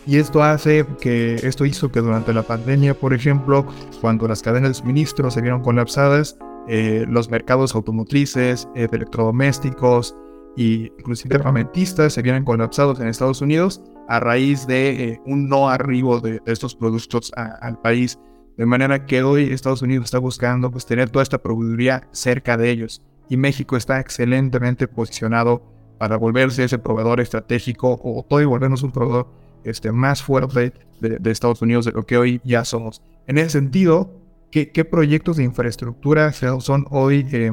y 0.08 0.16
esto 0.16 0.42
hace 0.42 0.86
que, 1.00 1.34
esto 1.34 1.66
hizo 1.66 1.92
que 1.92 2.00
durante 2.00 2.32
la 2.32 2.42
pandemia, 2.42 2.94
por 2.94 3.12
ejemplo, 3.12 3.66
cuando 4.00 4.26
las 4.26 4.40
cadenas 4.40 4.70
de 4.70 4.74
suministro 4.74 5.30
se 5.30 5.42
vieron 5.42 5.62
colapsadas, 5.62 6.38
eh, 6.66 7.04
los 7.08 7.30
mercados 7.30 7.74
automotrices, 7.74 8.68
eh, 8.74 8.88
electrodomésticos 8.90 10.16
e 10.56 10.92
inclusive 10.98 11.36
armamentistas 11.36 12.14
se 12.14 12.22
vieron 12.22 12.44
colapsados 12.44 13.00
en 13.00 13.08
Estados 13.08 13.42
Unidos 13.42 13.82
a 14.08 14.20
raíz 14.20 14.66
de 14.66 15.04
eh, 15.04 15.20
un 15.26 15.48
no 15.48 15.68
arribo 15.68 16.20
de, 16.20 16.40
estos 16.46 16.74
productos 16.74 17.30
al 17.36 17.78
país. 17.80 18.18
De 18.56 18.66
manera 18.66 19.06
que 19.06 19.22
hoy 19.22 19.52
Estados 19.52 19.82
Unidos 19.82 20.06
está 20.06 20.18
buscando 20.18 20.70
pues, 20.70 20.86
tener 20.86 21.10
toda 21.10 21.22
esta 21.22 21.38
proveeduría 21.38 22.08
cerca 22.10 22.56
de 22.56 22.70
ellos. 22.70 23.02
Y 23.28 23.36
México 23.36 23.76
está 23.76 24.00
excelentemente 24.00 24.88
posicionado 24.88 25.62
para 25.98 26.16
volverse 26.16 26.64
ese 26.64 26.78
proveedor 26.78 27.20
estratégico 27.20 28.00
o 28.02 28.24
todo 28.28 28.40
y 28.40 28.46
volvernos 28.46 28.82
un 28.82 28.92
proveedor 28.92 29.28
este, 29.64 29.92
más 29.92 30.22
fuerte 30.22 30.72
de, 31.00 31.30
Estados 31.30 31.60
Unidos 31.62 31.84
de 31.84 31.92
lo 31.92 32.06
que 32.06 32.16
hoy 32.16 32.40
ya 32.44 32.64
somos. 32.64 33.02
En 33.26 33.38
ese 33.38 33.50
sentido, 33.50 34.10
¿qué, 34.50 34.66
proyectos 34.84 35.36
de 35.36 35.44
infraestructura 35.44 36.32
son 36.32 36.86
hoy 36.90 37.26
eh, 37.32 37.52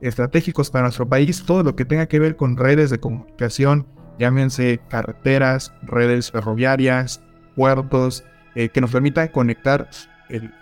estratégicos 0.00 0.70
para 0.70 0.82
nuestro 0.82 1.08
país? 1.08 1.44
Todo 1.46 1.62
lo 1.62 1.76
que 1.76 1.84
tenga 1.84 2.06
que 2.06 2.18
ver 2.18 2.36
con 2.36 2.56
redes 2.56 2.90
de 2.90 2.98
comunicación, 2.98 3.86
llámense 4.18 4.80
carreteras, 4.88 5.72
redes 5.82 6.30
ferroviarias, 6.30 7.22
puertos, 7.56 8.24
eh, 8.54 8.68
que 8.68 8.80
nos 8.80 8.90
permitan 8.90 9.28
conectar 9.28 9.88
el, 10.28 10.52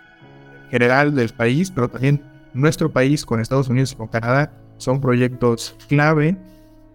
general 0.73 1.13
del 1.13 1.29
país, 1.29 1.69
pero 1.69 1.87
también 1.87 2.23
nuestro 2.55 2.91
país 2.91 3.27
con 3.27 3.39
Estados 3.39 3.69
Unidos 3.69 3.91
y 3.91 3.95
con 3.95 4.07
Canadá 4.07 4.51
son 4.77 4.99
proyectos 4.99 5.77
clave. 5.87 6.35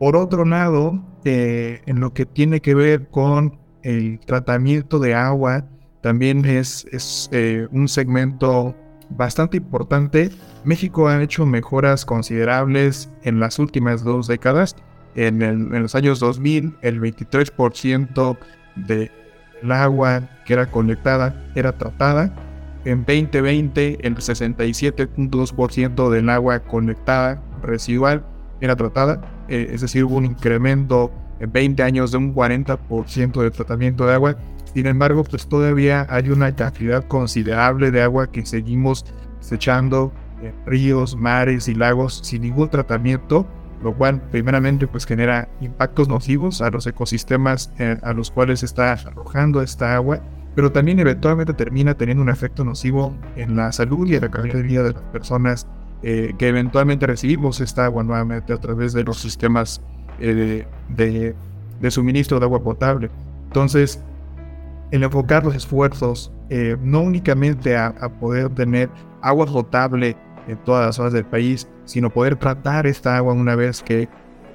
Por 0.01 0.17
otro 0.17 0.45
lado, 0.45 1.01
eh, 1.25 1.81
en 1.87 2.01
lo 2.01 2.13
que 2.13 2.27
tiene 2.27 2.61
que 2.61 2.75
ver 2.75 3.09
con 3.09 3.61
el 3.85 4.19
tratamiento 4.19 4.99
de 4.99 5.15
agua, 5.15 5.65
también 6.01 6.45
es, 6.45 6.87
es 6.91 7.29
eh, 7.31 7.69
un 7.71 7.87
segmento 7.87 8.75
bastante 9.11 9.59
importante. 9.59 10.31
México 10.65 11.07
ha 11.07 11.23
hecho 11.23 11.47
mejoras 11.47 12.05
considerables 12.05 13.09
en 13.23 13.39
las 13.39 13.61
últimas 13.61 14.03
dos 14.03 14.27
décadas. 14.27 14.75
En, 15.27 15.43
en 15.43 15.83
los 15.83 15.95
años 15.97 16.21
2000, 16.21 16.77
el 16.81 17.01
23% 17.01 18.39
del 18.77 19.11
agua 19.69 20.29
que 20.45 20.53
era 20.53 20.71
colectada 20.71 21.45
era 21.57 21.73
tratada. 21.73 22.33
En 22.85 23.01
2020, 23.01 23.99
el 24.07 24.15
67.2% 24.17 26.11
del 26.11 26.31
agua 26.31 26.61
conectada 26.61 27.43
residual 27.63 28.25
era 28.61 28.77
tratada. 28.77 29.21
Eh, 29.49 29.71
es 29.73 29.81
decir, 29.81 30.05
hubo 30.05 30.17
un 30.17 30.25
incremento 30.25 31.13
en 31.41 31.51
20 31.53 31.83
años 31.83 32.13
de 32.13 32.19
un 32.19 32.35
40% 32.35 33.43
de 33.43 33.51
tratamiento 33.51 34.07
de 34.07 34.15
agua. 34.15 34.37
Sin 34.73 34.87
embargo, 34.87 35.25
pues 35.25 35.49
todavía 35.49 36.07
hay 36.09 36.31
una 36.31 36.55
cantidad 36.55 37.05
considerable 37.07 37.91
de 37.91 38.03
agua 38.03 38.31
que 38.31 38.47
seguimos 38.47 39.05
desechando 39.41 40.13
en 40.43 40.55
ríos, 40.67 41.17
mares 41.17 41.69
y 41.69 41.75
lagos 41.75 42.21
sin 42.23 42.43
ningún 42.43 42.69
tratamiento, 42.69 43.47
lo 43.83 43.95
cual 43.95 44.21
primeramente 44.31 44.87
pues 44.87 45.07
genera 45.07 45.49
impactos 45.61 46.09
nocivos 46.09 46.61
a 46.63 46.71
los 46.71 46.87
ecosistemas 46.87 47.73
eh, 47.79 47.99
a 48.03 48.13
los 48.13 48.31
cuales 48.31 48.63
está 48.63 48.93
arrojando 48.93 49.63
esta 49.63 49.95
agua, 49.95 50.21
pero 50.55 50.73
también 50.73 50.99
eventualmente 50.99 51.55
termina 51.55 51.95
teniendo 51.95 52.23
un 52.23 52.31
efecto 52.31 52.65
nocivo 52.65 53.15
en 53.37 53.57
la 53.57 53.71
salud 53.73 54.07
y 54.09 54.17
en 54.17 54.23
la 54.23 54.31
calidad 54.31 54.57
de 54.57 54.63
vida 54.63 54.83
de 54.83 54.93
las 54.93 55.03
personas 55.03 55.67
eh, 56.03 56.35
que 56.39 56.47
eventualmente 56.49 57.07
recibimos 57.09 57.61
esta 57.61 57.85
agua 57.85 58.05
nuevamente 58.05 58.53
a 58.53 58.59
través 58.59 58.93
de 58.93 59.03
los 59.03 59.19
sistemas 59.19 59.83
eh, 60.21 60.65
de, 60.89 61.35
de, 61.81 61.91
suministro 61.91 62.39
de 62.39 62.45
agua 62.45 62.63
potable. 62.63 63.11
Entonces, 63.47 64.01
el 64.93 65.03
enfocar 65.03 65.45
los 65.45 65.57
esfuerzos 65.57 66.33
eh, 66.51 66.77
no 66.83 67.01
únicamente 67.01 67.77
a, 67.77 67.93
poder 68.21 68.49
tener 68.51 68.91
agua 69.23 69.47
potable 69.47 70.17
en 70.49 70.57
todas 70.65 70.87
las 70.87 70.97
zonas 70.97 71.13
del 71.13 71.25
país, 71.25 71.69
sino 71.85 72.11
poder 72.11 72.37
tratar 72.37 72.87
esta 72.87 73.17
agua 73.17 73.35
una 73.35 73.55
vez 73.55 73.83
que 73.83 74.09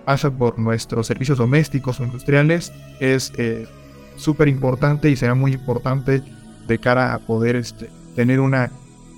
pasa 0.06 0.32
por 0.32 0.60
nuestros 0.60 1.08
servicios 1.08 1.38
domésticos 1.38 2.00
o 2.00 2.04
industriales, 2.04 2.74
es 3.00 3.32
eh, 3.38 3.68
súper 4.16 4.48
importante 4.48 5.10
y 5.10 5.16
será 5.16 5.36
muy 5.36 5.54
importante 5.54 6.22
de 6.68 6.80
cara 6.80 7.14
a 7.14 7.20
poder 7.20 7.56
este, 7.56 7.90
tener 8.16 8.40
una, 8.40 8.72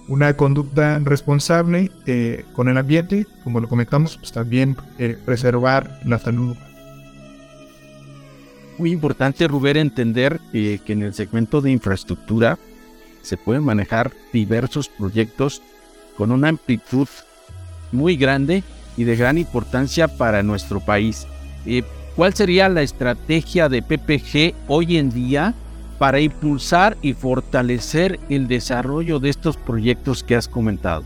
una 0.07 0.35
conducta 0.35 0.99
responsable 0.99 1.91
eh, 2.05 2.45
con 2.53 2.69
el 2.69 2.77
ambiente, 2.77 3.25
como 3.43 3.59
lo 3.59 3.67
comentamos, 3.67 4.17
pues 4.17 4.31
también 4.31 4.75
preservar 5.25 5.99
la 6.05 6.19
salud. 6.19 6.55
Muy 8.77 8.91
importante, 8.91 9.47
Rubén, 9.47 9.77
entender 9.77 10.39
que 10.51 10.81
en 10.87 11.01
el 11.01 11.13
segmento 11.13 11.61
de 11.61 11.71
infraestructura 11.71 12.59
se 13.21 13.37
pueden 13.37 13.63
manejar 13.63 14.11
diversos 14.33 14.89
proyectos 14.89 15.61
con 16.17 16.31
una 16.31 16.49
amplitud 16.49 17.07
muy 17.91 18.15
grande 18.15 18.63
y 18.97 19.03
de 19.03 19.15
gran 19.15 19.37
importancia 19.37 20.07
para 20.07 20.43
nuestro 20.43 20.79
país. 20.79 21.27
Eh, 21.65 21.83
¿Cuál 22.15 22.33
sería 22.33 22.69
la 22.69 22.81
estrategia 22.81 23.67
de 23.67 23.81
PPG 23.81 24.55
hoy 24.67 24.97
en 24.97 25.09
día 25.11 25.53
para 25.99 26.19
impulsar 26.19 26.97
y 27.01 27.13
fortalecer 27.13 28.19
el 28.29 28.47
desarrollo 28.47 29.19
de 29.19 29.29
estos 29.29 29.57
proyectos 29.57 30.23
que 30.23 30.35
has 30.35 30.47
comentado? 30.47 31.03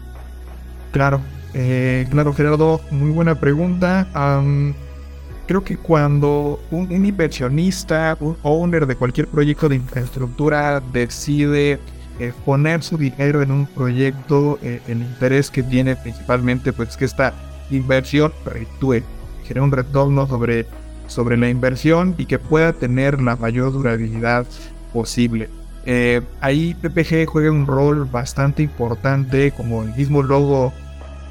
Claro, 0.92 1.22
eh, 1.54 2.08
claro 2.12 2.34
Gerardo, 2.34 2.82
muy 2.92 3.12
buena 3.12 3.39
pregunta 3.39 4.08
creo 5.50 5.63
que 5.63 5.78
cuando 5.78 6.60
un, 6.70 6.92
inversionista, 7.04 8.16
un 8.20 8.38
owner 8.44 8.86
de 8.86 8.96
cualquier 8.96 9.28
proyecto 9.28 9.68
de 9.68 9.78
infraestructura 9.78 10.80
decide 10.80 11.80
eh, 12.20 12.34
poner 12.46 12.84
su 12.84 12.98
dinero 12.98 13.42
en 13.42 13.52
un 13.52 13.66
proyecto, 13.66 14.60
eh, 14.62 14.82
el 14.88 14.98
interés 14.98 15.50
que 15.50 15.64
tiene 15.64 15.96
principalmente, 15.96 16.74
pues 16.74 16.98
que 16.98 17.05
esta 17.05 17.34
inversión 17.72 18.34
reditúe, 18.46 19.03
genere 19.44 19.62
un 19.62 19.72
retorno 19.72 20.27
sobre, 20.27 20.66
sobre 21.08 21.38
la 21.38 21.50
inversión 21.50 22.16
y 22.18 22.25
que 22.25 22.38
pueda 22.38 22.74
tener 22.74 23.22
la 23.22 23.38
mayor 23.38 23.72
durabilidad 23.72 24.46
posible. 24.92 25.50
Eh, 25.86 26.22
ahí 26.42 26.74
PPG 26.74 27.25
juega 27.25 27.51
un 27.51 27.66
rol 27.66 28.03
bastante 28.03 28.64
importante, 28.64 29.51
como 29.51 29.84
el 29.84 29.96
mismo 29.96 30.22
logo 30.22 30.74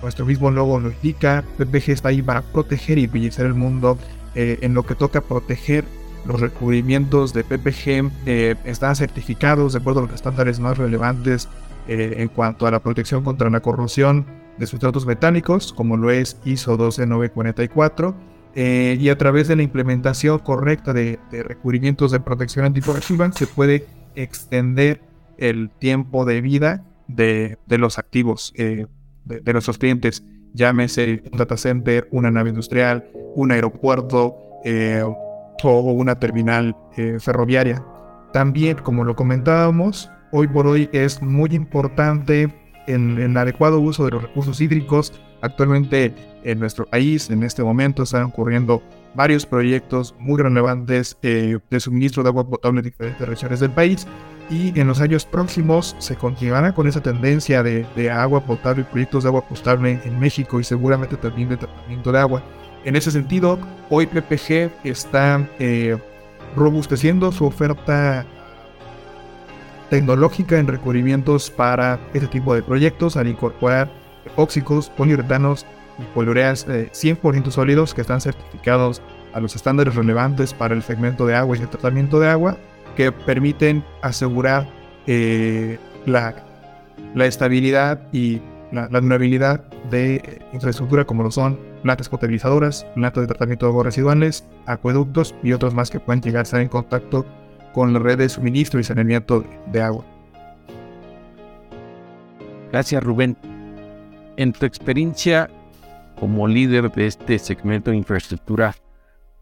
nuestro 0.01 0.25
mismo 0.25 0.51
logo 0.51 0.79
lo 0.79 0.91
indica, 0.93 1.45
PPG 1.59 1.91
está 1.91 2.09
ahí 2.11 2.23
para 2.23 2.41
proteger 2.41 2.99
y 2.99 3.09
bellezar 3.09 3.47
el 3.47 3.55
mundo. 3.55 3.99
En 4.35 4.73
lo 4.73 4.85
que 4.85 4.95
toca 4.95 5.21
proteger 5.21 5.85
los 6.27 6.41
recubrimientos 6.41 7.33
de 7.33 7.45
PPG 7.45 8.11
eh, 8.27 8.55
están 8.65 8.97
certificados 8.97 9.73
de 9.73 9.79
acuerdo 9.79 10.01
a 10.01 10.03
los 10.05 10.15
estándares 10.15 10.61
más 10.61 10.79
relevantes 10.79 11.49
eh, 11.87 12.15
en 12.19 12.29
cuanto 12.29 12.67
a 12.67 12.71
la 12.71 12.81
protección 12.81 13.25
contra 13.25 13.51
la 13.51 13.61
corrosión 13.61 14.27
de 14.59 14.67
sustratos 14.67 15.07
metálicos, 15.07 15.73
como 15.73 15.97
lo 15.97 16.11
es 16.11 16.39
ISO 16.45 16.77
12944, 16.77 18.15
y 18.55 19.09
a 19.09 19.17
través 19.17 19.47
de 19.47 19.55
la 19.55 19.63
implementación 19.63 20.41
correcta 20.41 20.93
de, 20.93 21.21
recubrimientos 21.31 22.11
de 22.11 22.19
protección 22.19 22.65
anticorrosiva 22.65 23.31
se 23.31 23.47
puede 23.47 23.87
extender 24.17 25.01
el 25.37 25.71
tiempo 25.71 26.25
de 26.25 26.41
vida 26.41 26.85
de, 27.07 27.57
los 27.69 28.01
activos 28.01 28.53
de, 28.57 29.53
nuestros 29.53 29.79
clientes, 29.79 30.25
llámese 30.55 31.23
un 31.31 31.39
data 31.39 31.57
center, 31.57 32.09
una 32.11 32.33
nave 32.33 32.51
industrial, 32.51 33.09
un 33.37 33.53
aeropuerto 33.53 34.37
eh, 34.65 35.05
o 35.65 35.93
una 35.93 36.19
terminal 36.19 36.77
eh, 36.97 37.19
ferroviaria. 37.21 37.83
También, 38.33 38.77
como 38.79 39.05
lo 39.05 39.17
comentábamos, 39.17 40.11
hoy 40.33 40.47
por 40.49 40.67
hoy 40.67 40.89
es 40.93 41.23
muy 41.23 41.51
importante 41.55 42.53
en 42.87 43.19
el 43.19 43.37
adecuado 43.37 43.81
uso 43.81 44.05
de 44.05 44.13
los 44.13 44.23
recursos 44.23 44.61
hídricos. 44.61 45.13
Actualmente 45.41 46.15
en 46.45 46.59
nuestro 46.59 46.87
país, 46.87 47.31
en 47.31 47.43
este 47.43 47.63
momento, 47.63 48.03
están 48.03 48.25
ocurriendo 48.25 48.83
varios 49.15 49.47
proyectos 49.47 50.15
muy 50.19 50.41
relevantes 50.41 51.17
eh, 51.23 51.59
de 51.71 51.81
suministro 51.81 52.23
de 52.23 52.29
agua 52.29 52.49
potable 52.49 52.81
en 52.81 52.85
diferentes 52.85 53.27
regiones 53.27 53.61
del 53.61 53.71
país 53.71 54.07
y 54.51 54.79
en 54.79 54.87
los 54.87 55.01
años 55.01 55.27
próximos 55.27 55.95
se 55.99 56.17
continuará 56.17 56.75
con 56.75 56.87
esa 56.87 57.03
tendencia 57.03 57.63
de, 57.63 58.11
agua 58.11 58.41
potable, 58.41 58.85
proyectos 58.85 59.25
de 59.25 59.29
agua 59.29 59.47
potable 59.47 60.01
en 60.05 60.19
México 60.19 60.59
y 60.61 60.65
seguramente 60.65 61.17
también 61.17 61.51
de 61.51 61.57
tratamiento 61.57 62.13
de 62.13 62.19
agua. 62.19 62.43
En 62.89 62.97
ese 62.97 63.11
sentido, 63.11 63.59
hoy 63.91 64.07
PPG 64.07 64.71
está 64.83 65.47
eh, 65.59 65.99
robusteciendo 66.57 67.31
su 67.33 67.45
oferta 67.45 68.25
tecnológica 69.91 70.59
en 70.59 70.69
recubrimientos 70.69 71.51
para 71.51 72.01
este 72.15 72.29
tipo 72.29 72.55
de 72.55 72.63
proyectos 72.63 73.19
al 73.19 73.29
incorporar 73.29 73.91
epóxicos, 74.25 74.89
poliuretanos 74.89 75.67
y 75.99 76.03
poliureas 76.15 76.67
100% 76.67 77.49
eh, 77.49 77.51
sólidos 77.51 77.93
que 77.93 78.01
están 78.01 78.23
certificados 78.23 79.03
a 79.35 79.41
los 79.41 79.55
estándares 79.55 79.95
relevantes 79.95 80.55
para 80.55 80.75
el 80.75 80.83
segmento 80.83 81.27
de 81.27 81.35
agua 81.35 81.59
y 81.59 81.61
el 81.61 81.69
tratamiento 81.69 82.19
de 82.21 82.29
agua 82.29 82.57
que 82.97 83.13
permiten 83.13 83.85
asegurar 84.01 84.67
eh, 85.07 85.79
la, 86.07 86.43
la, 87.15 87.27
estabilidad 87.27 88.01
y 88.13 88.41
la, 88.73 88.89
durabilidad 88.89 89.63
de 89.91 90.43
infraestructura 90.53 91.05
como 91.05 91.23
lo 91.23 91.31
son 91.31 91.59
plantas 91.83 92.09
potabilizadoras, 92.09 92.87
plantas 92.95 93.23
de 93.23 93.27
tratamiento 93.29 93.67
de 93.67 93.73
aguas 93.73 93.87
residuales, 93.87 94.45
acueductos 94.67 95.35
y 95.43 95.53
otros 95.53 95.75
más 95.75 95.91
que 95.91 96.01
pueden 96.01 96.21
llegar 96.21 96.41
a 96.41 96.43
estar 96.43 96.61
en 96.61 96.69
contacto 96.69 97.25
con 97.73 97.93
la 97.93 97.99
red 97.99 98.19
de 98.19 98.29
suministro 98.29 98.81
y 98.81 98.85
saneamiento 98.85 99.45
de 99.73 99.83
agua. 99.83 100.05
Gracias 102.73 103.03
Rubén. 103.03 103.37
En 104.37 104.53
tu 104.53 104.67
experiencia 104.67 105.49
como 106.19 106.47
líder 106.47 106.91
de 106.93 107.07
este 107.07 107.39
segmento 107.39 107.91
de 107.91 107.97
infraestructura 107.97 108.75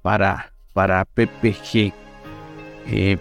para, 0.03 0.53
para 0.73 1.05
PPG, 1.05 1.93
eh, 2.89 3.19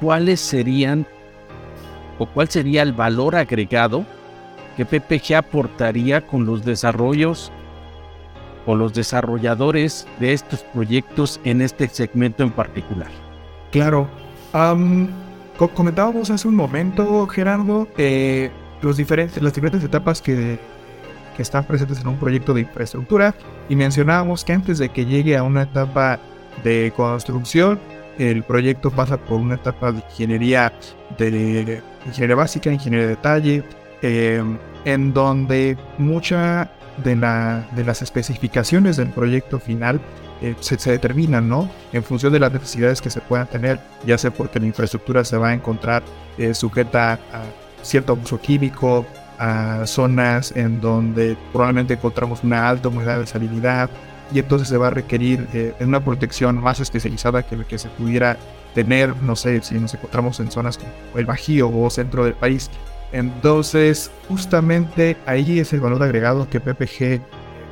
cuáles 0.00 0.40
serían 0.40 1.06
o 2.18 2.26
cuál 2.26 2.48
sería 2.48 2.82
el 2.82 2.92
valor 2.92 3.36
agregado 3.36 4.04
que 4.76 4.84
PPG 4.84 5.34
aportaría 5.34 6.26
con 6.26 6.44
los 6.44 6.64
desarrollos 6.64 7.50
o 8.66 8.74
los 8.74 8.92
desarrolladores 8.92 10.06
de 10.18 10.32
estos 10.32 10.60
proyectos 10.62 11.40
en 11.44 11.62
este 11.62 11.88
segmento 11.88 12.42
en 12.42 12.50
particular. 12.50 13.08
Claro. 13.70 14.08
comentábamos 15.74 16.30
hace 16.30 16.48
un 16.48 16.56
momento, 16.56 17.26
Gerardo, 17.28 17.88
eh, 17.96 18.50
diferentes, 18.96 19.42
las 19.42 19.54
diferentes 19.54 19.82
etapas 19.82 20.20
que, 20.20 20.58
que 21.36 21.42
están 21.42 21.64
presentes 21.64 22.00
en 22.00 22.08
un 22.08 22.16
proyecto 22.16 22.54
de 22.54 22.60
infraestructura 22.60 23.34
y 23.68 23.76
mencionábamos 23.76 24.44
que 24.44 24.52
antes 24.52 24.78
de 24.78 24.90
que 24.90 25.06
llegue 25.06 25.36
a 25.36 25.42
una 25.42 25.62
etapa 25.62 26.20
de 26.62 26.92
construcción, 26.96 27.80
el 28.18 28.42
proyecto 28.42 28.90
pasa 28.90 29.16
por 29.16 29.40
una 29.40 29.56
etapa 29.56 29.92
de 29.92 29.98
ingeniería, 30.10 30.72
de, 31.18 31.82
ingeniería 32.06 32.36
básica, 32.36 32.70
ingeniería 32.70 33.08
de 33.08 33.14
detalle, 33.16 33.64
eh, 34.02 34.42
en 34.84 35.12
donde 35.12 35.76
mucha 35.98 36.70
de, 37.02 37.16
la, 37.16 37.66
de 37.74 37.84
las 37.84 38.02
especificaciones 38.02 38.96
del 38.96 39.08
proyecto 39.08 39.58
final 39.58 40.00
eh, 40.42 40.54
se, 40.60 40.76
determinan, 40.90 41.48
¿no? 41.48 41.70
En 41.92 42.02
función 42.02 42.32
de 42.32 42.40
las 42.40 42.52
necesidades 42.52 43.00
que 43.00 43.10
se 43.10 43.20
puedan 43.20 43.46
tener, 43.46 43.80
ya 44.04 44.18
sea 44.18 44.30
porque 44.30 44.60
la 44.60 44.66
infraestructura 44.66 45.24
se 45.24 45.36
va 45.36 45.48
a 45.48 45.54
encontrar 45.54 46.02
eh, 46.36 46.52
sujeta 46.52 47.14
a 47.14 47.42
cierto 47.82 48.14
uso 48.14 48.38
químico, 48.40 49.06
a 49.38 49.86
zonas 49.86 50.52
en 50.56 50.80
donde 50.80 51.36
probablemente 51.52 51.94
encontramos 51.94 52.42
una 52.42 52.68
alta 52.68 52.88
humedad 52.88 53.18
de 53.18 53.26
salinidad 53.26 53.90
y 54.32 54.38
entonces 54.38 54.68
se 54.68 54.76
va 54.76 54.88
a 54.88 54.90
requerir 54.90 55.46
eh, 55.52 55.74
una 55.80 56.04
protección 56.04 56.60
más 56.60 56.80
especializada 56.80 57.44
que 57.44 57.56
lo 57.56 57.66
que 57.66 57.78
se 57.78 57.88
pudiera 57.88 58.36
tener, 58.74 59.16
no 59.22 59.36
sé, 59.36 59.62
si 59.62 59.76
nos 59.76 59.94
encontramos 59.94 60.40
en 60.40 60.50
zonas 60.50 60.78
como 60.78 60.90
el 61.14 61.26
Bajío 61.26 61.70
o 61.70 61.88
centro 61.90 62.24
del 62.24 62.34
país. 62.34 62.70
Entonces, 63.12 64.10
justamente 64.28 65.16
ahí 65.26 65.60
es 65.60 65.72
el 65.72 65.80
valor 65.80 66.02
agregado 66.02 66.48
que 66.50 66.60
PPG 66.60 67.22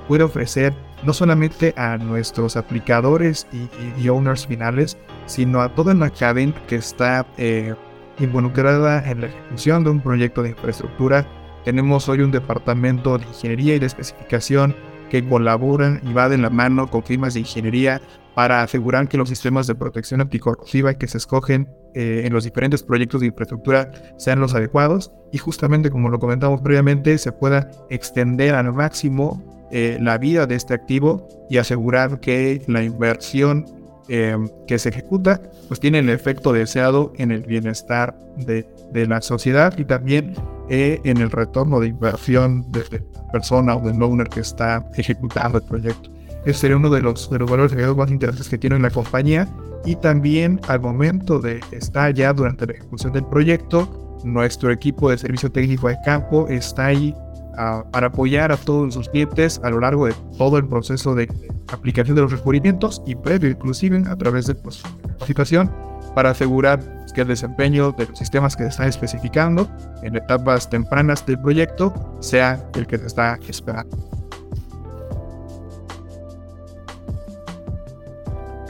puede 0.08 0.24
ofrecer 0.24 0.72
no 1.04 1.12
solamente 1.12 1.74
a 1.76 1.98
nuestros 1.98 2.56
aplicadores 2.56 3.46
y, 3.52 4.08
owners 4.08 4.46
finales, 4.46 4.96
sino 5.26 5.60
a 5.60 5.74
toda 5.74 5.92
la 5.94 6.08
cadena 6.10 6.54
que 6.66 6.76
está 6.76 7.26
eh, 7.36 7.74
involucrada 8.18 9.08
en 9.10 9.22
la 9.22 9.26
ejecución 9.26 9.84
de 9.84 9.90
un 9.90 10.00
proyecto 10.00 10.42
de 10.42 10.50
infraestructura. 10.50 11.26
Tenemos 11.64 12.08
hoy 12.08 12.20
un 12.20 12.30
departamento 12.30 13.18
de 13.18 13.26
ingeniería 13.26 13.74
y 13.74 13.78
de 13.78 13.86
especificación 13.86 14.74
que 15.14 15.28
colaboran 15.28 16.00
y 16.02 16.12
va 16.12 16.28
de 16.28 16.38
la 16.38 16.50
mano 16.50 16.90
con 16.90 17.04
firmas 17.04 17.34
de 17.34 17.40
ingeniería 17.40 18.02
para 18.34 18.62
asegurar 18.62 19.06
que 19.06 19.16
los 19.16 19.28
sistemas 19.28 19.68
de 19.68 19.76
protección 19.76 20.20
anticorrosiva 20.20 20.94
que 20.94 21.06
se 21.06 21.18
escogen 21.18 21.68
eh, 21.94 22.22
en 22.24 22.32
los 22.32 22.42
diferentes 22.42 22.82
proyectos 22.82 23.20
de 23.20 23.28
infraestructura 23.28 23.92
sean 24.16 24.40
los 24.40 24.56
adecuados 24.56 25.12
y 25.30 25.38
justamente 25.38 25.88
como 25.88 26.08
lo 26.08 26.18
comentamos 26.18 26.62
previamente 26.62 27.16
se 27.18 27.30
pueda 27.30 27.70
extender 27.90 28.56
al 28.56 28.72
máximo 28.72 29.40
eh, 29.70 29.98
la 30.00 30.18
vida 30.18 30.48
de 30.48 30.56
este 30.56 30.74
activo 30.74 31.28
y 31.48 31.58
asegurar 31.58 32.18
que 32.18 32.62
la 32.66 32.82
inversión 32.82 33.66
eh, 34.08 34.36
que 34.66 34.80
se 34.80 34.88
ejecuta 34.88 35.40
pues 35.68 35.78
tiene 35.78 36.00
el 36.00 36.08
efecto 36.08 36.52
deseado 36.52 37.12
en 37.18 37.30
el 37.30 37.42
bienestar 37.42 38.18
de, 38.36 38.66
de 38.94 39.06
la 39.06 39.20
sociedad 39.20 39.76
y 39.76 39.84
también 39.84 40.34
eh, 40.70 41.00
en 41.04 41.18
el 41.18 41.30
retorno 41.30 41.80
de 41.80 41.88
inversión 41.88 42.70
de 42.72 42.84
la 42.90 43.32
persona 43.32 43.76
o 43.76 43.80
del 43.80 44.00
owner 44.02 44.28
que 44.28 44.40
está 44.40 44.88
ejecutando 44.96 45.58
el 45.58 45.64
proyecto. 45.64 46.10
Ese 46.46 46.60
sería 46.60 46.76
uno 46.76 46.88
de 46.90 47.02
los, 47.02 47.28
de 47.28 47.38
los 47.38 47.50
valores 47.50 47.72
agregados 47.72 47.96
más 47.96 48.10
interesantes 48.10 48.48
que 48.48 48.56
tiene 48.56 48.78
la 48.78 48.90
compañía 48.90 49.48
y 49.84 49.96
también 49.96 50.60
al 50.68 50.80
momento 50.80 51.40
de 51.40 51.60
estar 51.72 52.14
ya 52.14 52.32
durante 52.32 52.66
la 52.66 52.74
ejecución 52.74 53.12
del 53.12 53.26
proyecto, 53.26 54.20
nuestro 54.24 54.70
equipo 54.70 55.10
de 55.10 55.18
servicio 55.18 55.50
técnico 55.50 55.88
de 55.88 55.98
campo 56.04 56.46
está 56.48 56.86
ahí 56.86 57.14
para 57.92 58.08
apoyar 58.08 58.52
a 58.52 58.56
todos 58.56 58.94
sus 58.94 59.08
clientes 59.08 59.60
a 59.62 59.70
lo 59.70 59.80
largo 59.80 60.06
de 60.06 60.14
todo 60.38 60.56
el 60.58 60.66
proceso 60.66 61.14
de 61.14 61.28
aplicación 61.68 62.16
de 62.16 62.22
los 62.22 62.32
requerimientos 62.32 63.02
y 63.06 63.14
previo 63.14 63.50
inclusive 63.50 64.02
a 64.08 64.16
través 64.16 64.46
de 64.46 64.54
pues, 64.54 64.82
capacitación 65.08 65.70
para 66.14 66.30
asegurar 66.30 66.80
que 67.14 67.22
el 67.22 67.28
desempeño 67.28 67.92
de 67.92 68.06
los 68.06 68.18
sistemas 68.18 68.56
que 68.56 68.64
se 68.64 68.70
están 68.70 68.88
especificando 68.88 69.68
en 70.02 70.16
etapas 70.16 70.68
tempranas 70.68 71.24
del 71.24 71.38
proyecto 71.38 71.94
sea 72.20 72.62
el 72.74 72.86
que 72.86 72.98
se 72.98 73.06
está 73.06 73.38
esperando. 73.48 73.96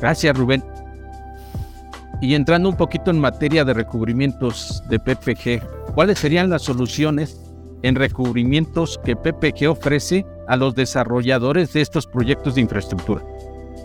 Gracias 0.00 0.36
Rubén. 0.36 0.62
Y 2.20 2.34
entrando 2.34 2.68
un 2.68 2.76
poquito 2.76 3.10
en 3.10 3.18
materia 3.18 3.64
de 3.64 3.74
recubrimientos 3.74 4.82
de 4.88 4.98
PPG, 4.98 5.94
¿cuáles 5.94 6.18
serían 6.18 6.50
las 6.50 6.62
soluciones 6.62 7.40
en 7.82 7.96
recubrimientos 7.96 9.00
que 9.04 9.16
PPG 9.16 9.68
ofrece 9.68 10.24
a 10.46 10.56
los 10.56 10.74
desarrolladores 10.74 11.72
de 11.72 11.80
estos 11.80 12.06
proyectos 12.06 12.54
de 12.54 12.62
infraestructura? 12.62 13.22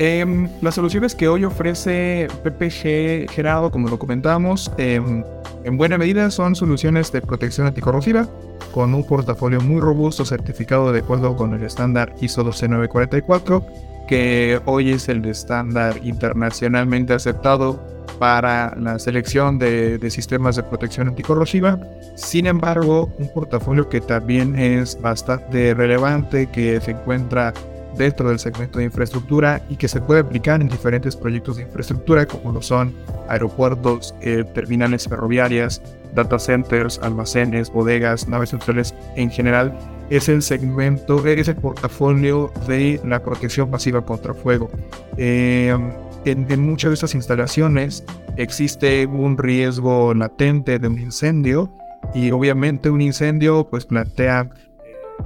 Em, 0.01 0.47
las 0.62 0.75
soluciones 0.75 1.13
que 1.13 1.27
hoy 1.27 1.43
ofrece 1.43 2.29
PPG 2.41 3.29
Gerado, 3.29 3.69
como 3.69 3.89
lo 3.89 3.99
comentamos, 3.99 4.71
em, 4.77 5.25
en 5.65 5.77
buena 5.77 5.97
medida 5.97 6.31
son 6.31 6.55
soluciones 6.55 7.12
de 7.12 7.21
protección 7.21 7.67
anticorrosiva 7.67 8.25
con 8.73 8.93
un 8.93 9.05
portafolio 9.05 9.59
muy 9.59 9.81
robusto 9.81 10.23
certificado 10.23 10.93
de 10.93 10.99
acuerdo 10.99 11.35
con 11.35 11.53
el 11.53 11.63
estándar 11.63 12.15
ISO 12.21 12.45
12944, 12.45 13.65
que 14.07 14.62
hoy 14.63 14.91
es 14.91 15.09
el 15.09 15.25
estándar 15.25 15.99
internacionalmente 16.01 17.13
aceptado 17.13 17.83
para 18.19 18.73
la 18.77 18.99
selección 18.99 19.59
de, 19.59 19.99
sistemas 20.09 20.55
de 20.55 20.63
protección 20.63 21.09
anticorrosiva. 21.09 21.77
Sin 22.15 22.47
embargo, 22.47 23.12
un 23.19 23.27
portafolio 23.33 23.89
que 23.89 23.99
también 23.99 24.57
es 24.57 24.99
bastante 25.01 25.73
relevante, 25.73 26.47
que 26.47 26.79
se 26.79 26.91
encuentra 26.91 27.53
dentro 27.99 28.29
del 28.29 28.39
segmento 28.39 28.79
de 28.79 28.85
infraestructura 28.85 29.62
y 29.69 29.75
que 29.75 29.88
se 29.88 30.01
puede 30.01 30.21
aplicar 30.21 30.62
en 30.62 30.69
diferentes 30.69 31.15
proyectos 31.15 31.57
de 31.57 31.63
infraestructura 31.63 32.25
como 32.25 32.51
lo 32.51 32.62
son 32.62 32.95
aeropuertos, 33.27 34.15
eh, 34.21 34.43
terminales 34.53 35.07
ferroviarias, 35.07 35.81
data 36.15 36.39
centers, 36.39 36.99
almacenes, 37.03 37.69
bodegas, 37.69 38.27
naves 38.27 38.49
centrales 38.49 38.95
en 39.15 39.29
general, 39.29 39.77
es 40.09 40.29
el 40.29 40.41
segmento, 40.41 41.23
es 41.27 41.47
el 41.49 41.55
portafolio 41.57 42.51
de 42.67 42.99
la 43.05 43.21
protección 43.21 43.69
pasiva 43.69 44.03
contra 44.03 44.33
fuego. 44.33 44.71
Eh, 45.17 45.77
en, 46.25 46.62
muchas 46.62 46.91
de 46.91 46.93
estas 46.95 47.15
instalaciones 47.15 48.03
existe 48.38 49.05
un 49.05 49.38
riesgo 49.38 50.13
latente 50.13 50.79
de 50.79 50.88
un 50.88 50.99
incendio 50.99 51.71
y 52.13 52.31
obviamente 52.31 52.89
un 52.89 53.01
incendio 53.01 53.67
pues 53.69 53.85
plantea 53.85 54.49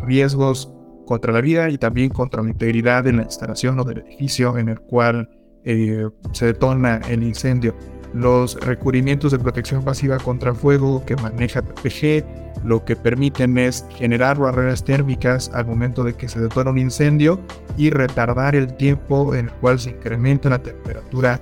riesgos 0.06 0.72
contra 1.06 1.34
la 1.34 1.42
vida 1.42 1.70
y 1.70 1.78
también 1.78 2.10
contra 2.10 2.42
la 2.42 2.50
integridad 2.50 3.04
de 3.04 3.14
la 3.14 3.24
instalación 3.24 3.80
o 3.80 3.84
del 3.84 4.00
edificio 4.00 4.58
en 4.58 4.70
el 4.70 4.80
cual 4.80 5.30
eh, 5.64 6.08
se 6.32 6.48
detona 6.48 7.02
el 7.10 7.24
incendio. 7.24 7.76
Los 8.14 8.60
recubrimientos 8.60 9.32
de 9.32 9.40
protección 9.40 9.84
pasiva 9.84 10.18
contra 10.18 10.54
fuego 10.54 11.04
que 11.06 11.16
maneja 11.16 11.64
PPG 11.64 12.24
lo 12.64 12.86
que 12.86 12.96
permiten 12.96 13.58
es 13.58 13.86
generar 13.90 14.38
barreras 14.38 14.84
térmicas 14.84 15.52
al 15.54 15.66
momento 15.66 16.04
de 16.04 16.14
que 16.14 16.30
se 16.30 16.40
detona 16.40 16.72
un 16.72 16.78
incendio 16.78 17.40
y 17.78 17.90
retardar 17.90 18.56
el 18.56 18.76
tiempo 18.76 19.36
en 19.36 19.46
el 19.46 19.52
cual 19.54 19.80
se 19.80 19.92
incrementa 19.92 20.50
la 20.50 20.62
temperatura, 20.62 21.42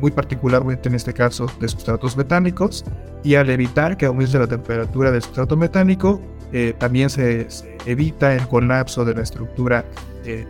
muy 0.00 0.12
particularmente 0.12 0.88
en 0.88 0.94
este 0.94 1.12
caso 1.12 1.46
de 1.58 1.68
sustratos 1.68 2.16
metálicos, 2.16 2.84
y 3.24 3.34
al 3.34 3.50
evitar 3.50 3.96
que 3.96 4.06
aumente 4.06 4.38
la 4.38 4.46
temperatura 4.46 5.10
del 5.10 5.22
sustrato 5.22 5.56
metálico, 5.56 6.20
eh, 6.52 6.74
también 6.78 7.10
se, 7.10 7.46
evita 7.86 8.34
el 8.34 8.46
colapso 8.48 9.04
de 9.04 9.14
la 9.14 9.22
estructura 9.22 9.84
eh, 10.24 10.46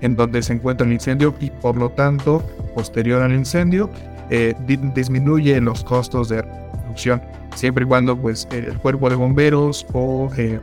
en 0.00 0.16
donde 0.16 0.42
se 0.42 0.52
encuentra 0.52 0.86
el 0.86 0.92
incendio 0.92 1.34
y 1.40 1.50
por 1.50 1.76
lo 1.76 1.90
tanto, 1.90 2.42
posterior 2.74 3.22
al 3.22 3.32
incendio, 3.32 3.90
eh, 4.30 4.54
disminuye 4.94 5.60
los 5.60 5.82
costos 5.84 6.28
de 6.28 6.42
reducción 6.42 7.22
siempre 7.54 7.84
y 7.84 7.88
cuando 7.88 8.16
pues 8.16 8.46
el 8.52 8.76
cuerpo 8.78 9.08
de 9.08 9.16
bomberos 9.16 9.86
o 9.92 10.30
eh, 10.36 10.60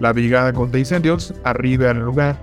la 0.00 0.12
brigada 0.12 0.52
contra 0.52 0.78
incendios 0.78 1.34
arribe 1.44 1.88
al 1.88 1.98
lugar 1.98 2.36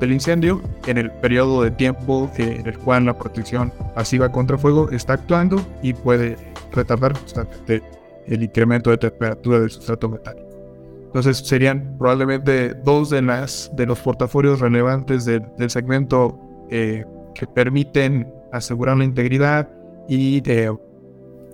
del 0.00 0.12
incendio 0.12 0.60
en 0.86 0.98
el 0.98 1.10
periodo 1.10 1.62
de 1.62 1.70
tiempo 1.70 2.30
en 2.36 2.66
el 2.66 2.78
cual 2.78 3.06
la 3.06 3.16
protección 3.16 3.72
pasiva 3.94 4.30
contra 4.30 4.58
fuego 4.58 4.90
está 4.90 5.14
actuando 5.14 5.64
y 5.82 5.92
puede 5.92 6.36
retardar 6.72 7.16
justamente 7.16 7.82
el 8.26 8.42
incremento 8.42 8.90
de 8.90 8.98
temperatura 8.98 9.60
del 9.60 9.70
sustrato 9.70 10.08
metálico. 10.08 10.48
Entonces 11.06 11.38
serían 11.38 11.96
probablemente 11.98 12.74
dos 12.84 13.10
de 13.10 13.20
las 13.20 13.70
de 13.74 13.84
los 13.86 13.98
portafolios 13.98 14.60
relevantes 14.60 15.24
del 15.24 15.70
segmento 15.70 16.38
eh, 16.70 17.04
que 17.34 17.46
permiten 17.46 18.32
asegurar 18.52 18.96
la 18.96 19.04
integridad 19.04 19.68
y 20.08 20.42
eh, 20.48 20.70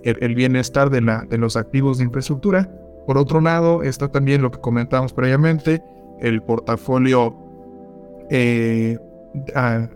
el, 0.03 0.35
bienestar 0.35 0.89
de, 0.89 1.01
la, 1.01 1.25
de 1.25 1.37
los 1.37 1.57
activos 1.57 1.97
de 1.97 2.05
infraestructura. 2.05 2.71
Por 3.07 3.17
otro 3.17 3.41
lado, 3.41 3.83
está 3.83 4.09
también 4.09 4.41
lo 4.41 4.51
que 4.51 4.59
comentamos 4.59 5.13
previamente, 5.13 5.81
el 6.19 6.41
portafolio 6.43 7.35
eh, 8.29 8.97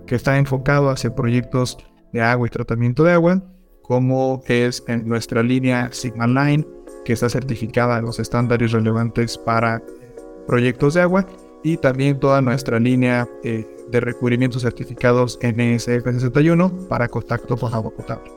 que 0.08 0.16
está 0.16 0.38
enfocado 0.38 0.90
hacia 0.90 1.14
proyectos 1.14 1.78
de 2.14 2.22
agua 2.22 2.48
y 2.48 2.50
tratamiento 2.50 3.04
de 3.04 3.12
agua, 3.12 3.44
como 3.82 4.42
es 4.48 4.84
en 4.88 5.08
nuestra 5.08 5.44
línea 5.44 5.90
Sigma 5.92 6.28
Line, 6.28 6.66
que 7.06 7.14
está 7.14 7.30
certificada 7.30 8.00
en 8.00 8.06
los 8.06 8.20
estándares 8.20 8.72
relevantes 8.72 9.38
para 9.38 9.82
proyectos 10.48 10.94
de 10.94 11.02
agua, 11.02 11.26
y 11.64 11.78
también 11.78 12.20
toda 12.20 12.42
nuestra 12.42 12.80
línea 12.80 13.28
eh, 13.44 13.68
de 13.92 14.00
recubrimientos 14.00 14.64
certificados 14.64 15.38
NSF 15.42 16.04
61 16.04 16.88
para 16.90 17.08
contacto 17.08 17.56
con 17.56 17.74
agua 17.74 17.92
potable. 17.92 18.32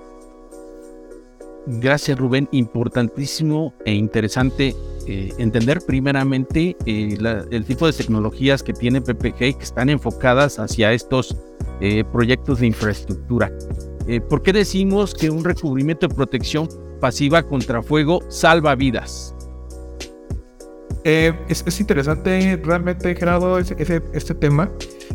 Gracias 1.67 2.19
Rubén, 2.19 2.47
importantísimo 2.53 3.73
e 3.87 3.95
interesante 3.95 4.75
eh, 5.07 5.33
entender 5.39 5.81
primeramente 5.87 6.77
eh, 6.85 7.17
el 7.51 7.65
tipo 7.65 7.87
de 7.87 7.93
tecnologías 7.95 8.63
que 8.63 8.75
tiene 8.75 9.01
PPG 9.01 9.39
que 9.39 9.63
están 9.63 9.89
enfocadas 9.89 10.59
hacia 10.59 10.93
estos 10.93 11.37
eh, 11.81 12.05
proyectos 12.13 12.61
de 12.61 12.67
infraestructura. 12.67 13.51
Eh, 14.07 14.21
¿Por 14.21 14.43
qué 14.43 14.53
decimos 14.53 15.15
que 15.15 15.31
un 15.31 15.45
recubrimiento 15.45 16.07
de 16.07 16.15
protección 16.15 16.69
pasiva 17.01 17.43
contra 17.43 17.83
fuego 17.83 18.21
salva 18.29 18.75
vidas? 18.75 19.35
Eh, 21.05 21.33
es, 21.49 21.81
interesante 21.81 22.61
realmente, 22.63 23.15
Gerardo, 23.15 23.59
ese, 23.59 24.03
este 24.13 24.35
tema. 24.35 24.71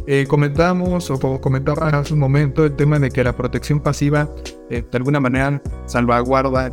Eh, 0.08 0.26
comentamos, 0.28 1.10
o 1.10 1.20
como 1.20 1.42
comentaba 1.42 1.90
hace 1.90 2.14
un 2.14 2.20
momento, 2.20 2.66
el 2.66 2.76
tema 2.76 3.00
de 3.00 3.10
que 3.10 3.24
la 3.24 3.36
protección 3.36 3.80
pasiva 3.80 4.30
de 4.70 4.86
alguna 4.94 5.20
manera 5.20 5.62
salvaguarda 5.88 6.72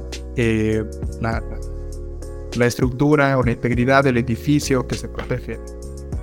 la, 1.20 1.42
la, 2.56 2.66
estructura 2.66 3.38
o 3.38 3.42
la 3.42 3.52
integridad 3.52 4.04
del 4.04 4.18
edificio 4.18 4.86
que 4.86 4.96
se 4.96 5.08
protege 5.08 5.58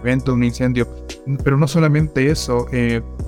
evento 0.03 0.33
un 0.33 0.43
incendio. 0.43 0.87
Pero 1.43 1.57
no 1.57 1.67
solamente 1.67 2.29
eso, 2.29 2.67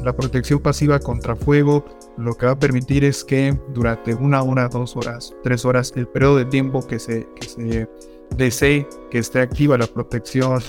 la 0.03 0.15
protección 0.15 0.59
pasiva 0.59 0.99
contra 0.99 1.35
fuego 1.35 1.83
lo 2.17 2.35
que 2.35 2.45
va 2.45 2.53
a 2.53 2.59
permitir 2.59 3.03
es 3.03 3.23
que 3.23 3.57
durante 3.73 4.13
una 4.15 4.41
hora, 4.41 4.67
dos 4.67 4.95
horas, 4.95 5.35
tres 5.43 5.65
horas, 5.65 5.93
el 5.95 6.07
periodo 6.07 6.37
de 6.37 6.45
tiempo 6.45 6.85
que 6.85 6.99
se, 6.99 7.27
que 7.35 7.47
se 7.47 7.89
desee 8.35 8.87
que 9.11 9.19
esté 9.19 9.41
activa 9.41 9.77
la 9.77 9.87
protección 9.87 10.59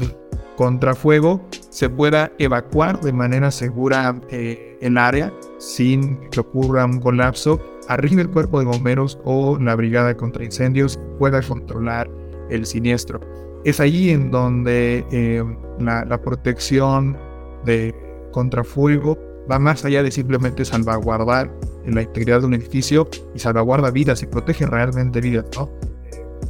contra 0.56 0.94
fuego, 0.94 1.46
se 1.70 1.88
pueda 1.88 2.32
evacuar 2.38 3.00
de 3.00 3.12
manera 3.12 3.50
segura 3.50 4.20
eh, 4.30 4.78
el 4.80 4.96
área 4.98 5.32
sin 5.58 6.18
que 6.30 6.40
ocurra 6.40 6.84
un 6.84 7.00
colapso, 7.00 7.60
arriba 7.88 8.22
el 8.22 8.30
cuerpo 8.30 8.58
de 8.58 8.64
bomberos 8.64 9.18
o 9.24 9.58
la 9.58 9.74
brigada 9.76 10.16
contra 10.16 10.44
incendios 10.44 10.98
pueda 11.18 11.42
controlar 11.42 12.10
el 12.50 12.64
siniestro. 12.64 13.20
Es 13.64 13.80
allí 13.80 14.10
en 14.10 14.30
donde 14.30 15.04
eh, 15.10 15.44
la, 15.80 16.04
la, 16.04 16.20
protección 16.20 17.18
de 17.64 17.94
contra 18.32 18.62
fuego 18.62 19.18
va 19.50 19.58
más 19.58 19.84
allá 19.84 20.02
de 20.02 20.10
simplemente 20.10 20.64
salvaguardar 20.64 21.50
la 21.86 22.02
integridad 22.02 22.40
de 22.40 22.46
un 22.46 22.54
edificio 22.54 23.08
y 23.34 23.38
salvaguarda 23.38 23.90
vidas 23.90 24.22
y 24.22 24.26
protege 24.26 24.66
realmente 24.66 25.20
vidas, 25.20 25.46
¿no? 25.56 25.70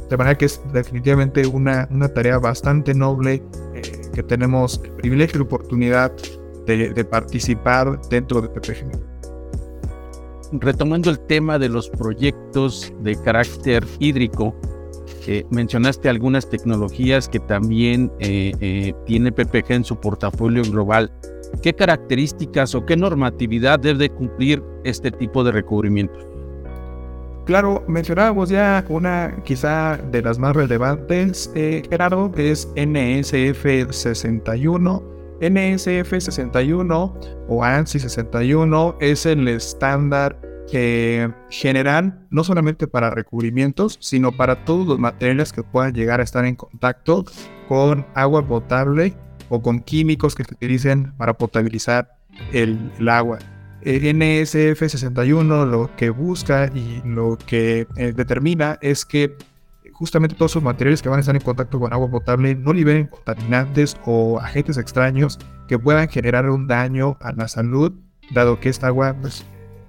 De 0.09 0.17
manera 0.17 0.37
que 0.37 0.45
es 0.45 0.61
definitivamente 0.73 1.45
una, 1.45 1.87
una 1.91 2.07
tarea 2.07 2.39
bastante 2.39 2.93
noble 2.93 3.43
eh, 3.75 3.81
que 4.13 4.23
tenemos 4.23 4.81
el 4.83 4.91
privilegio 4.91 5.39
y 5.39 5.43
oportunidad 5.43 6.11
de, 6.65 7.05
participar 7.05 7.99
dentro 8.09 8.41
de 8.41 8.49
PPG. 8.49 8.91
Retomando 10.59 11.09
el 11.09 11.19
tema 11.19 11.57
de 11.59 11.69
los 11.69 11.89
proyectos 11.89 12.93
de 13.01 13.15
carácter 13.21 13.85
hídrico, 13.99 14.53
eh, 15.27 15.45
mencionaste 15.49 16.09
algunas 16.09 16.49
tecnologías 16.49 17.29
que 17.29 17.39
también 17.39 18.11
eh, 18.19 18.93
tiene 19.05 19.31
PPG 19.31 19.71
en 19.71 19.83
su 19.85 19.97
portafolio 19.97 20.63
global. 20.63 21.11
¿Qué 21.61 21.73
características 21.73 22.75
o 22.75 22.85
qué 22.85 22.95
normatividad 22.95 23.79
debe 23.79 24.09
cumplir 24.09 24.63
este 24.83 25.11
tipo 25.11 25.43
de 25.43 25.51
recubrimientos? 25.51 26.27
Claro, 27.45 27.83
mencionábamos 27.87 28.49
ya 28.49 28.83
una 28.89 29.41
quizá 29.45 29.97
de 29.97 30.21
las 30.21 30.37
más 30.37 30.53
relevantes, 30.53 31.49
eh, 31.55 31.81
Gerardo, 31.89 32.29
es 32.35 32.67
NSF 32.75 33.89
61. 33.89 35.17
NSF 35.39 36.09
61 36.19 37.13
o 37.47 37.63
ANSI 37.63 37.99
61 37.99 38.97
es 38.99 39.25
el 39.25 39.47
estándar 39.47 40.41
eh, 40.73 41.29
general 41.49 42.27
no 42.31 42.43
solamente 42.43 42.87
para 42.87 43.11
recubrimientos, 43.11 43.97
sino 44.01 44.31
para 44.31 44.65
todos 44.65 44.85
los 44.85 44.99
materiales 44.99 45.53
que 45.53 45.63
puedan 45.63 45.93
llegar 45.93 46.19
a 46.19 46.23
estar 46.23 46.43
en 46.43 46.55
contacto 46.55 47.23
con 47.69 48.05
agua 48.15 48.45
potable 48.45 49.13
o 49.49 49.61
con 49.61 49.79
químicos 49.79 50.35
que 50.35 50.43
se 50.43 50.53
utilicen 50.53 51.13
para 51.17 51.33
potabilizar 51.33 52.15
el, 52.53 52.91
agua. 53.09 53.39
El 53.81 54.17
NSF 54.17 54.79
61 54.79 55.65
lo 55.65 55.95
que 55.95 56.09
busca 56.09 56.69
y 56.73 57.01
lo 57.05 57.37
que 57.37 57.87
eh, 57.95 58.13
determina 58.13 58.77
es 58.81 59.05
que 59.05 59.35
justamente 59.97 60.35
todos 60.35 60.51
esos 60.51 60.63
materiales 60.63 61.01
que 61.01 61.09
van 61.09 61.17
a 61.17 61.21
estar 61.21 61.35
en 61.35 61.41
contacto 61.41 61.79
con 61.79 61.91
agua 61.91 62.09
potable 62.09 62.53
no 62.53 62.71
liberen 62.71 63.07
contaminantes 63.07 63.97
o 64.05 64.39
agentes 64.39 64.77
extraños 64.77 65.39
que 65.67 65.79
puedan 65.79 66.07
generar 66.07 66.49
un 66.49 66.67
daño 66.67 67.17
a 67.19 67.31
la 67.31 67.47
salud, 67.47 67.93
dado 68.31 68.59
que 68.59 68.69
esta 68.69 68.87
agua 68.87 69.15
pues, 69.19 69.43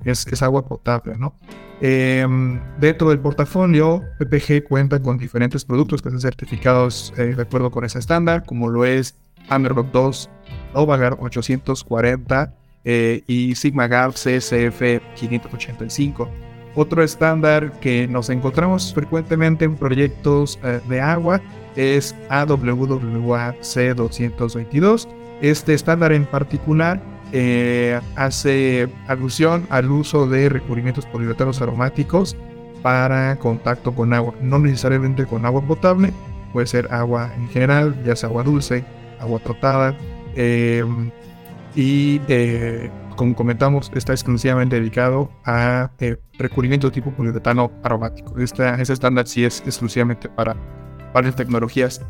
es, 0.04 0.42
agua 0.42 0.66
potable. 0.66 1.16
¿no? 1.18 1.34
Em, 1.80 2.58
dentro 2.80 3.10
del 3.10 3.20
portafolio, 3.20 4.02
PPG 4.18 4.64
cuenta 4.66 5.00
con 5.00 5.18
diferentes 5.18 5.64
productos 5.64 6.00
que 6.00 6.08
están 6.08 6.20
certificados 6.20 7.12
eh, 7.18 7.34
de 7.34 7.42
acuerdo 7.42 7.70
con 7.70 7.84
ese 7.84 7.98
estándar, 7.98 8.44
como 8.46 8.68
lo 8.68 8.86
es 8.86 9.14
Amerlock 9.48 9.90
2, 9.92 10.30
Novagar 10.74 11.16
840 11.20 12.54
eh, 12.84 13.22
y 13.26 13.54
SigmaGAP 13.54 14.12
CSF 14.12 15.00
585. 15.16 16.28
Otro 16.74 17.02
estándar 17.02 17.72
que 17.80 18.06
nos 18.06 18.30
encontramos 18.30 18.94
frecuentemente 18.94 19.64
en 19.64 19.76
proyectos 19.76 20.58
eh, 20.62 20.80
de 20.88 21.00
agua 21.00 21.40
es 21.76 22.14
AWWA 22.28 23.54
C222. 23.60 25.08
Este 25.40 25.74
estándar 25.74 26.12
en 26.12 26.24
particular 26.24 27.00
eh, 27.32 28.00
hace 28.16 28.88
alusión 29.06 29.66
al 29.70 29.90
uso 29.90 30.26
de 30.26 30.48
recubrimientos 30.48 31.04
poliuretanos 31.06 31.60
aromáticos 31.60 32.36
para 32.82 33.36
contacto 33.36 33.94
con 33.94 34.12
agua, 34.14 34.34
no 34.40 34.58
necesariamente 34.58 35.26
con 35.26 35.44
agua 35.44 35.60
potable, 35.62 36.12
puede 36.52 36.66
ser 36.66 36.92
agua 36.92 37.32
en 37.36 37.48
general, 37.48 38.02
ya 38.04 38.16
sea 38.16 38.28
agua 38.28 38.44
dulce, 38.44 38.84
agua 39.20 39.40
tratada. 39.40 39.96
Em, 40.34 41.10
y 41.74 42.20
eh, 42.28 42.90
como 43.16 43.34
comentamos, 43.34 43.90
está 43.94 44.12
exclusivamente 44.12 44.76
dedicado 44.78 45.30
a 45.44 45.90
eh, 45.98 46.16
recubrimiento 46.38 46.90
tipo 46.90 47.10
poliuretano 47.10 47.70
aromático. 47.82 48.38
Este 48.38 48.64
estándar 48.80 49.26
sí 49.26 49.44
es 49.44 49.60
exclusivamente 49.66 50.28
para 50.28 50.56
varias 51.12 51.36
tecnologías. 51.36 52.00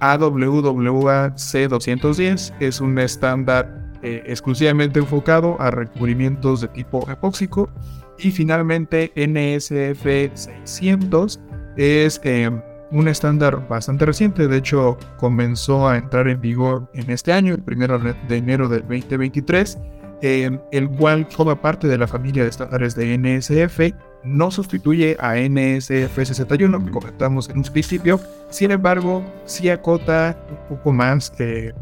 AWWA 0.00 1.34
C210 1.34 2.54
es 2.60 2.80
un 2.80 2.98
estándar 2.98 3.88
eh, 4.02 4.22
exclusivamente 4.26 5.00
enfocado 5.00 5.60
a 5.60 5.70
recubrimientos 5.70 6.60
de 6.60 6.68
tipo 6.68 7.10
epóxico. 7.10 7.70
Y 8.18 8.30
finalmente 8.30 9.12
NSF 9.16 10.04
600 10.34 11.40
es 11.76 12.20
em, 12.24 12.60
un 12.90 13.08
estándar 13.08 13.68
bastante 13.68 14.06
reciente, 14.06 14.48
de 14.48 14.56
hecho 14.56 14.96
comenzó 15.18 15.88
a 15.88 15.98
entrar 15.98 16.28
en 16.28 16.40
vigor 16.40 16.88
en 16.94 17.10
este 17.10 17.32
año, 17.32 17.54
el 17.54 17.62
primero 17.62 17.98
de 17.98 18.36
enero 18.36 18.68
del 18.68 18.82
2023, 18.82 19.78
el 20.22 20.90
cual 20.98 21.26
forma 21.30 21.60
parte 21.60 21.86
de 21.86 21.98
la 21.98 22.06
familia 22.06 22.42
de 22.42 22.48
estándares 22.48 22.94
de 22.94 23.16
NSF, 23.18 23.94
no 24.24 24.50
sustituye 24.50 25.16
a 25.20 25.36
NSF 25.36 26.14
61 26.16 26.84
que 26.84 26.90
comentamos 26.90 27.48
en 27.48 27.58
un 27.58 27.64
principio, 27.64 28.20
sin 28.50 28.70
embargo, 28.70 29.22
sí 29.44 29.68
acota 29.68 30.36
un 30.50 30.76
poco 30.76 30.92
más 30.92 31.32
eh, 31.38 31.72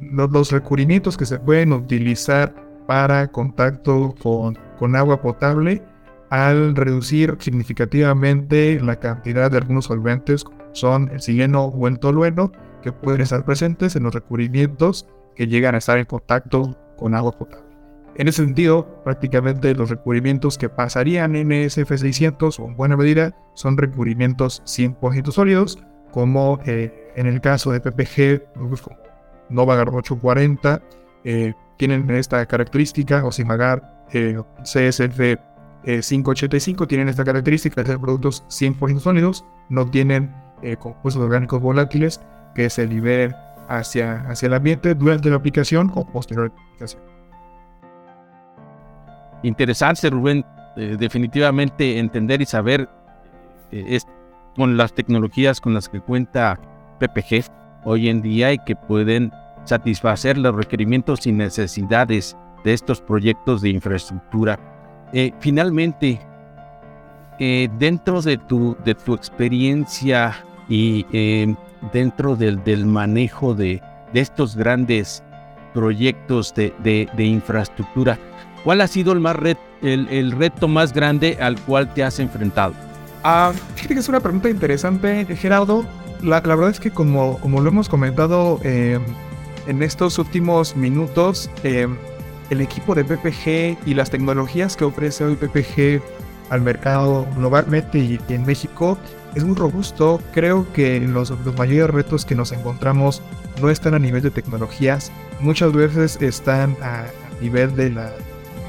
los 0.00 0.50
recubrimientos 0.50 1.16
que 1.16 1.26
se 1.26 1.38
pueden 1.38 1.72
utilizar 1.72 2.52
para 2.86 3.28
contacto 3.28 4.14
con, 4.20 4.58
con 4.78 4.96
agua 4.96 5.20
potable 5.20 5.82
al 6.30 6.74
reducir 6.74 7.36
significativamente 7.40 8.80
la 8.80 8.96
cantidad 8.96 9.50
de 9.50 9.58
algunos 9.58 9.86
solventes, 9.86 10.44
son 10.72 11.10
el 11.12 11.20
sileno 11.20 11.64
o 11.64 11.88
el 11.88 11.98
tolueno, 11.98 12.52
que 12.82 12.92
pueden 12.92 13.22
estar 13.22 13.44
presentes 13.44 13.96
en 13.96 14.02
los 14.02 14.14
recubrimientos 14.14 15.06
que 15.34 15.46
llegan 15.46 15.74
a 15.74 15.78
estar 15.78 15.98
en 15.98 16.04
contacto 16.04 16.76
con 16.96 17.14
agua 17.14 17.32
potable. 17.32 17.64
En 18.16 18.28
ese 18.28 18.44
sentido, 18.44 19.02
prácticamente 19.02 19.74
los 19.74 19.90
recubrimientos 19.90 20.56
que 20.56 20.68
pasarían 20.68 21.34
en 21.34 21.48
SF600 21.50 22.60
o 22.60 22.66
en 22.68 22.76
buena 22.76 22.96
medida 22.96 23.34
son 23.54 23.76
recubrimientos 23.76 24.62
100% 24.66 25.32
sólidos, 25.32 25.82
como 26.12 26.60
eh, 26.64 27.10
en 27.16 27.26
el 27.26 27.40
caso 27.40 27.72
de 27.72 27.80
PPG, 27.80 28.52
como 28.54 28.76
Novagar 29.48 29.88
840, 29.88 30.80
eh, 31.24 31.54
tienen 31.76 32.08
esta 32.10 32.46
característica, 32.46 33.24
o 33.24 33.32
Simagar 33.32 34.06
eh, 34.12 34.40
CSF 34.62 35.38
585 35.84 36.84
eh, 36.84 36.86
tienen 36.86 37.08
esta 37.08 37.24
característica 37.24 37.82
de 37.82 37.88
ser 37.88 37.98
productos 37.98 38.44
100% 38.48 39.00
sólidos, 39.00 39.44
no 39.68 39.88
tienen 39.90 40.34
eh, 40.62 40.76
compuestos 40.76 41.22
orgánicos 41.22 41.60
volátiles 41.60 42.20
que 42.54 42.70
se 42.70 42.86
liberen 42.86 43.34
hacia, 43.68 44.22
hacia 44.28 44.46
el 44.46 44.54
ambiente 44.54 44.94
durante 44.94 45.28
la 45.28 45.36
aplicación 45.36 45.92
o 45.94 46.06
posterior 46.06 46.46
a 46.46 46.54
la 46.54 46.62
aplicación. 46.62 47.02
Interesante, 49.42 50.10
Rubén. 50.10 50.44
Eh, 50.76 50.96
definitivamente 50.98 52.00
entender 52.00 52.42
y 52.42 52.46
saber 52.46 52.88
con 54.56 54.76
las 54.76 54.92
tecnologías 54.92 55.60
con 55.60 55.74
las 55.74 55.88
que 55.88 56.00
cuenta 56.00 56.58
PPG 56.98 57.44
hoy 57.84 58.08
en 58.08 58.22
día 58.22 58.52
y 58.52 58.58
que 58.58 58.74
pueden 58.74 59.32
satisfacer 59.64 60.36
los 60.36 60.54
requerimientos 60.54 61.26
y 61.26 61.32
necesidades 61.32 62.36
de 62.64 62.72
estos 62.72 63.00
proyectos 63.00 63.62
de 63.62 63.70
infraestructura 63.70 64.58
eh, 65.14 65.32
finalmente, 65.38 66.20
eh, 67.38 67.68
dentro 67.78 68.20
de 68.20 68.36
tu, 68.36 68.76
de 68.84 68.94
tu 68.94 69.14
experiencia 69.14 70.44
y 70.68 71.06
em, 71.12 71.56
dentro 71.92 72.34
del, 72.34 72.62
del 72.64 72.84
manejo 72.84 73.54
de, 73.54 73.80
de, 74.12 74.20
estos 74.20 74.56
grandes 74.56 75.22
proyectos 75.72 76.52
de, 76.54 77.06
infraestructura, 77.16 78.18
¿cuál 78.64 78.80
ha 78.80 78.88
sido 78.88 79.12
el, 79.12 79.20
más 79.20 79.36
el, 79.82 80.32
reto 80.32 80.66
más 80.66 80.92
grande 80.92 81.38
al 81.40 81.60
cual 81.60 81.94
te 81.94 82.02
has 82.02 82.18
enfrentado? 82.18 82.74
Ah, 83.22 83.52
fíjate 83.76 83.94
que 83.94 84.00
es 84.00 84.08
una 84.08 84.20
pregunta 84.20 84.50
interesante, 84.50 85.24
Gerardo. 85.36 85.84
La, 86.22 86.40
verdad 86.40 86.70
es 86.70 86.80
que 86.80 86.90
como, 86.90 87.38
como 87.38 87.60
lo 87.60 87.68
hemos 87.68 87.88
comentado 87.88 88.58
eh, 88.64 88.98
en 89.68 89.82
estos 89.82 90.18
últimos 90.18 90.74
minutos, 90.76 91.50
eh, 91.62 91.86
el 92.54 92.60
equipo 92.60 92.94
de 92.94 93.04
PPG 93.04 93.86
y 93.86 93.94
las 93.94 94.10
tecnologías 94.10 94.76
que 94.76 94.84
ofrece 94.84 95.24
hoy 95.24 95.36
PPG 95.36 96.00
al 96.50 96.60
mercado 96.60 97.26
globalmente 97.36 97.98
y 97.98 98.18
en 98.28 98.46
México 98.46 98.96
es 99.34 99.44
muy 99.44 99.56
robusto. 99.56 100.20
Creo 100.32 100.66
que 100.72 101.00
los, 101.00 101.32
mayores 101.56 101.94
retos 101.94 102.24
que 102.24 102.34
nos 102.34 102.52
encontramos 102.52 103.22
no 103.60 103.70
están 103.70 103.94
a 103.94 103.98
nivel 103.98 104.22
de 104.22 104.30
tecnologías, 104.30 105.10
muchas 105.40 105.72
veces 105.72 106.18
están 106.20 106.76
a, 106.80 107.06
nivel 107.40 107.74
de 107.74 107.90
la, 107.90 108.12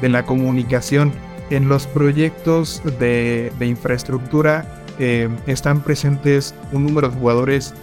de 0.01 0.09
la 0.09 0.25
comunicación. 0.25 1.13
En 1.51 1.69
los 1.69 1.85
proyectos 1.85 2.81
de, 2.99 3.51
infraestructura 3.61 4.83
eh, 4.97 5.29
están 5.45 5.81
presentes 5.81 6.55
un 6.71 6.85
número 6.85 7.09
de 7.09 7.15
jugadores 7.15 7.75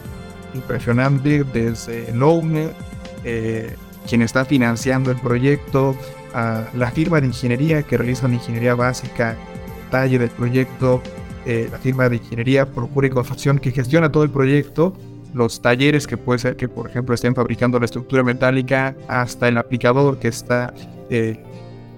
impresionante, 0.55 1.45
desde 1.45 2.11
el 2.11 2.73
eh, 3.25 3.77
quien 4.09 4.23
está 4.23 4.45
financiando 4.45 5.11
el 5.11 5.19
proyecto, 5.19 5.97
la 6.35 6.91
firma 6.95 7.21
de 7.21 7.27
ingeniería 7.27 7.83
que 7.83 7.99
realiza 7.99 8.29
la 8.29 8.35
ingeniería 8.35 8.75
básica, 8.75 9.37
detalle 9.85 10.19
del 10.19 10.31
proyecto, 10.31 11.03
eh, 11.45 11.69
la 11.71 11.79
firma 11.79 12.09
de 12.09 12.17
ingeniería, 12.17 12.67
procura 12.67 13.07
y 13.07 13.11
construcción 13.11 13.59
que 13.59 13.71
gestiona 13.71 14.11
todo 14.11 14.25
el 14.25 14.31
proyecto, 14.31 14.95
los 15.35 15.61
talleres 15.61 16.07
que 16.07 16.17
puede 16.17 16.38
ser 16.38 16.57
que, 16.57 16.69
por 16.69 16.88
ejemplo, 16.88 17.15
estén 17.15 17.35
fabricando 17.35 17.79
la 17.79 17.85
estructura 17.85 18.23
metálica, 18.23 18.95
hasta 19.09 19.49
el 19.49 19.59
aplicador 19.59 20.19
que 20.19 20.29
está 20.29 20.73
eh, 21.11 21.43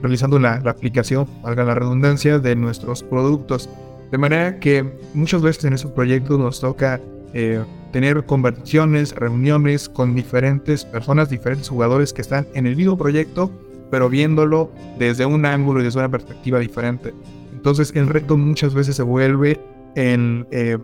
realizando 0.02 0.38
la, 0.38 0.54
aplicación, 0.66 1.28
valga 1.42 1.64
la 1.64 1.74
redundancia, 1.74 2.38
de 2.38 2.56
nuestros 2.56 3.02
productos. 3.02 3.68
De 4.10 4.18
manera 4.18 4.58
que 4.58 4.84
muchas 5.14 5.42
veces 5.42 5.64
en 5.64 5.74
esos 5.74 5.90
proyectos 5.92 6.38
nos 6.38 6.60
toca 6.60 7.00
eh, 7.32 7.62
tener 7.94 8.26
conversaciones, 8.26 9.14
reuniones 9.14 9.88
con 9.88 10.16
diferentes 10.16 10.84
personas, 10.84 11.30
diferentes 11.30 11.68
jugadores 11.68 12.12
que 12.12 12.22
están 12.22 12.44
en 12.52 12.66
el 12.66 12.74
mismo 12.74 12.98
proyecto, 12.98 13.52
pero 13.88 14.08
viéndolo 14.08 14.72
desde 14.98 15.24
un 15.26 15.46
ángulo 15.46 15.80
y 15.80 15.84
desde 15.84 16.00
una 16.00 16.08
perspectiva 16.08 16.58
diferente. 16.58 17.14
Entonces 17.52 17.92
el 17.94 18.08
reto 18.08 18.36
muchas 18.36 18.74
veces 18.74 18.96
se 18.96 19.04
vuelve 19.04 19.60
en 19.94 20.44
eh, 20.50 20.76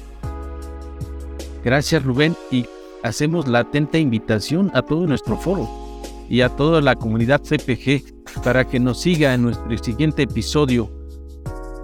Gracias 1.63 2.03
Rubén 2.03 2.35
y 2.49 2.65
hacemos 3.03 3.47
la 3.47 3.59
atenta 3.59 3.99
invitación 3.99 4.71
a 4.73 4.81
todo 4.81 5.05
nuestro 5.05 5.37
foro 5.37 5.86
y 6.29 6.41
a 6.41 6.49
toda 6.49 6.81
la 6.81 6.95
comunidad 6.95 7.41
CPG 7.41 8.43
para 8.43 8.67
que 8.67 8.79
nos 8.79 9.01
siga 9.01 9.33
en 9.33 9.43
nuestro 9.43 9.77
siguiente 9.77 10.23
episodio 10.23 10.91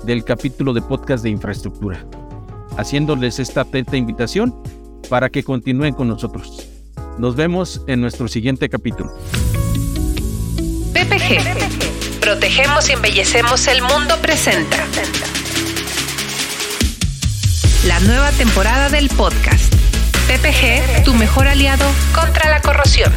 del 0.04 0.24
capítulo 0.24 0.74
de 0.74 0.82
podcast 0.82 1.24
de 1.24 1.30
infraestructura, 1.30 2.06
haciéndoles 2.78 3.40
esta 3.40 3.62
atenta 3.62 3.96
invitación 3.96 4.54
para 5.10 5.30
que 5.30 5.44
continúen 5.44 5.94
con 5.94 6.08
nosotros. 6.08 6.68
Nos 7.18 7.36
vemos 7.36 7.82
en 7.88 8.02
nuestro 8.02 8.28
siguiente 8.28 8.70
capítulo. 8.70 9.14
PPG. 10.94 12.20
Protegemos 12.20 12.90
y 12.90 12.94
embellecemos 12.94 13.68
el 13.68 13.82
mundo 13.82 14.16
presenta. 14.22 14.78
La 17.86 18.00
nueva 18.00 18.32
temporada 18.32 18.90
del 18.90 19.10
podcast. 19.10 19.74
PPG, 20.28 21.04
tu 21.04 21.14
mejor 21.14 21.48
aliado 21.48 21.86
contra 22.16 22.50
la 22.50 22.62
corrosión. 22.62 23.12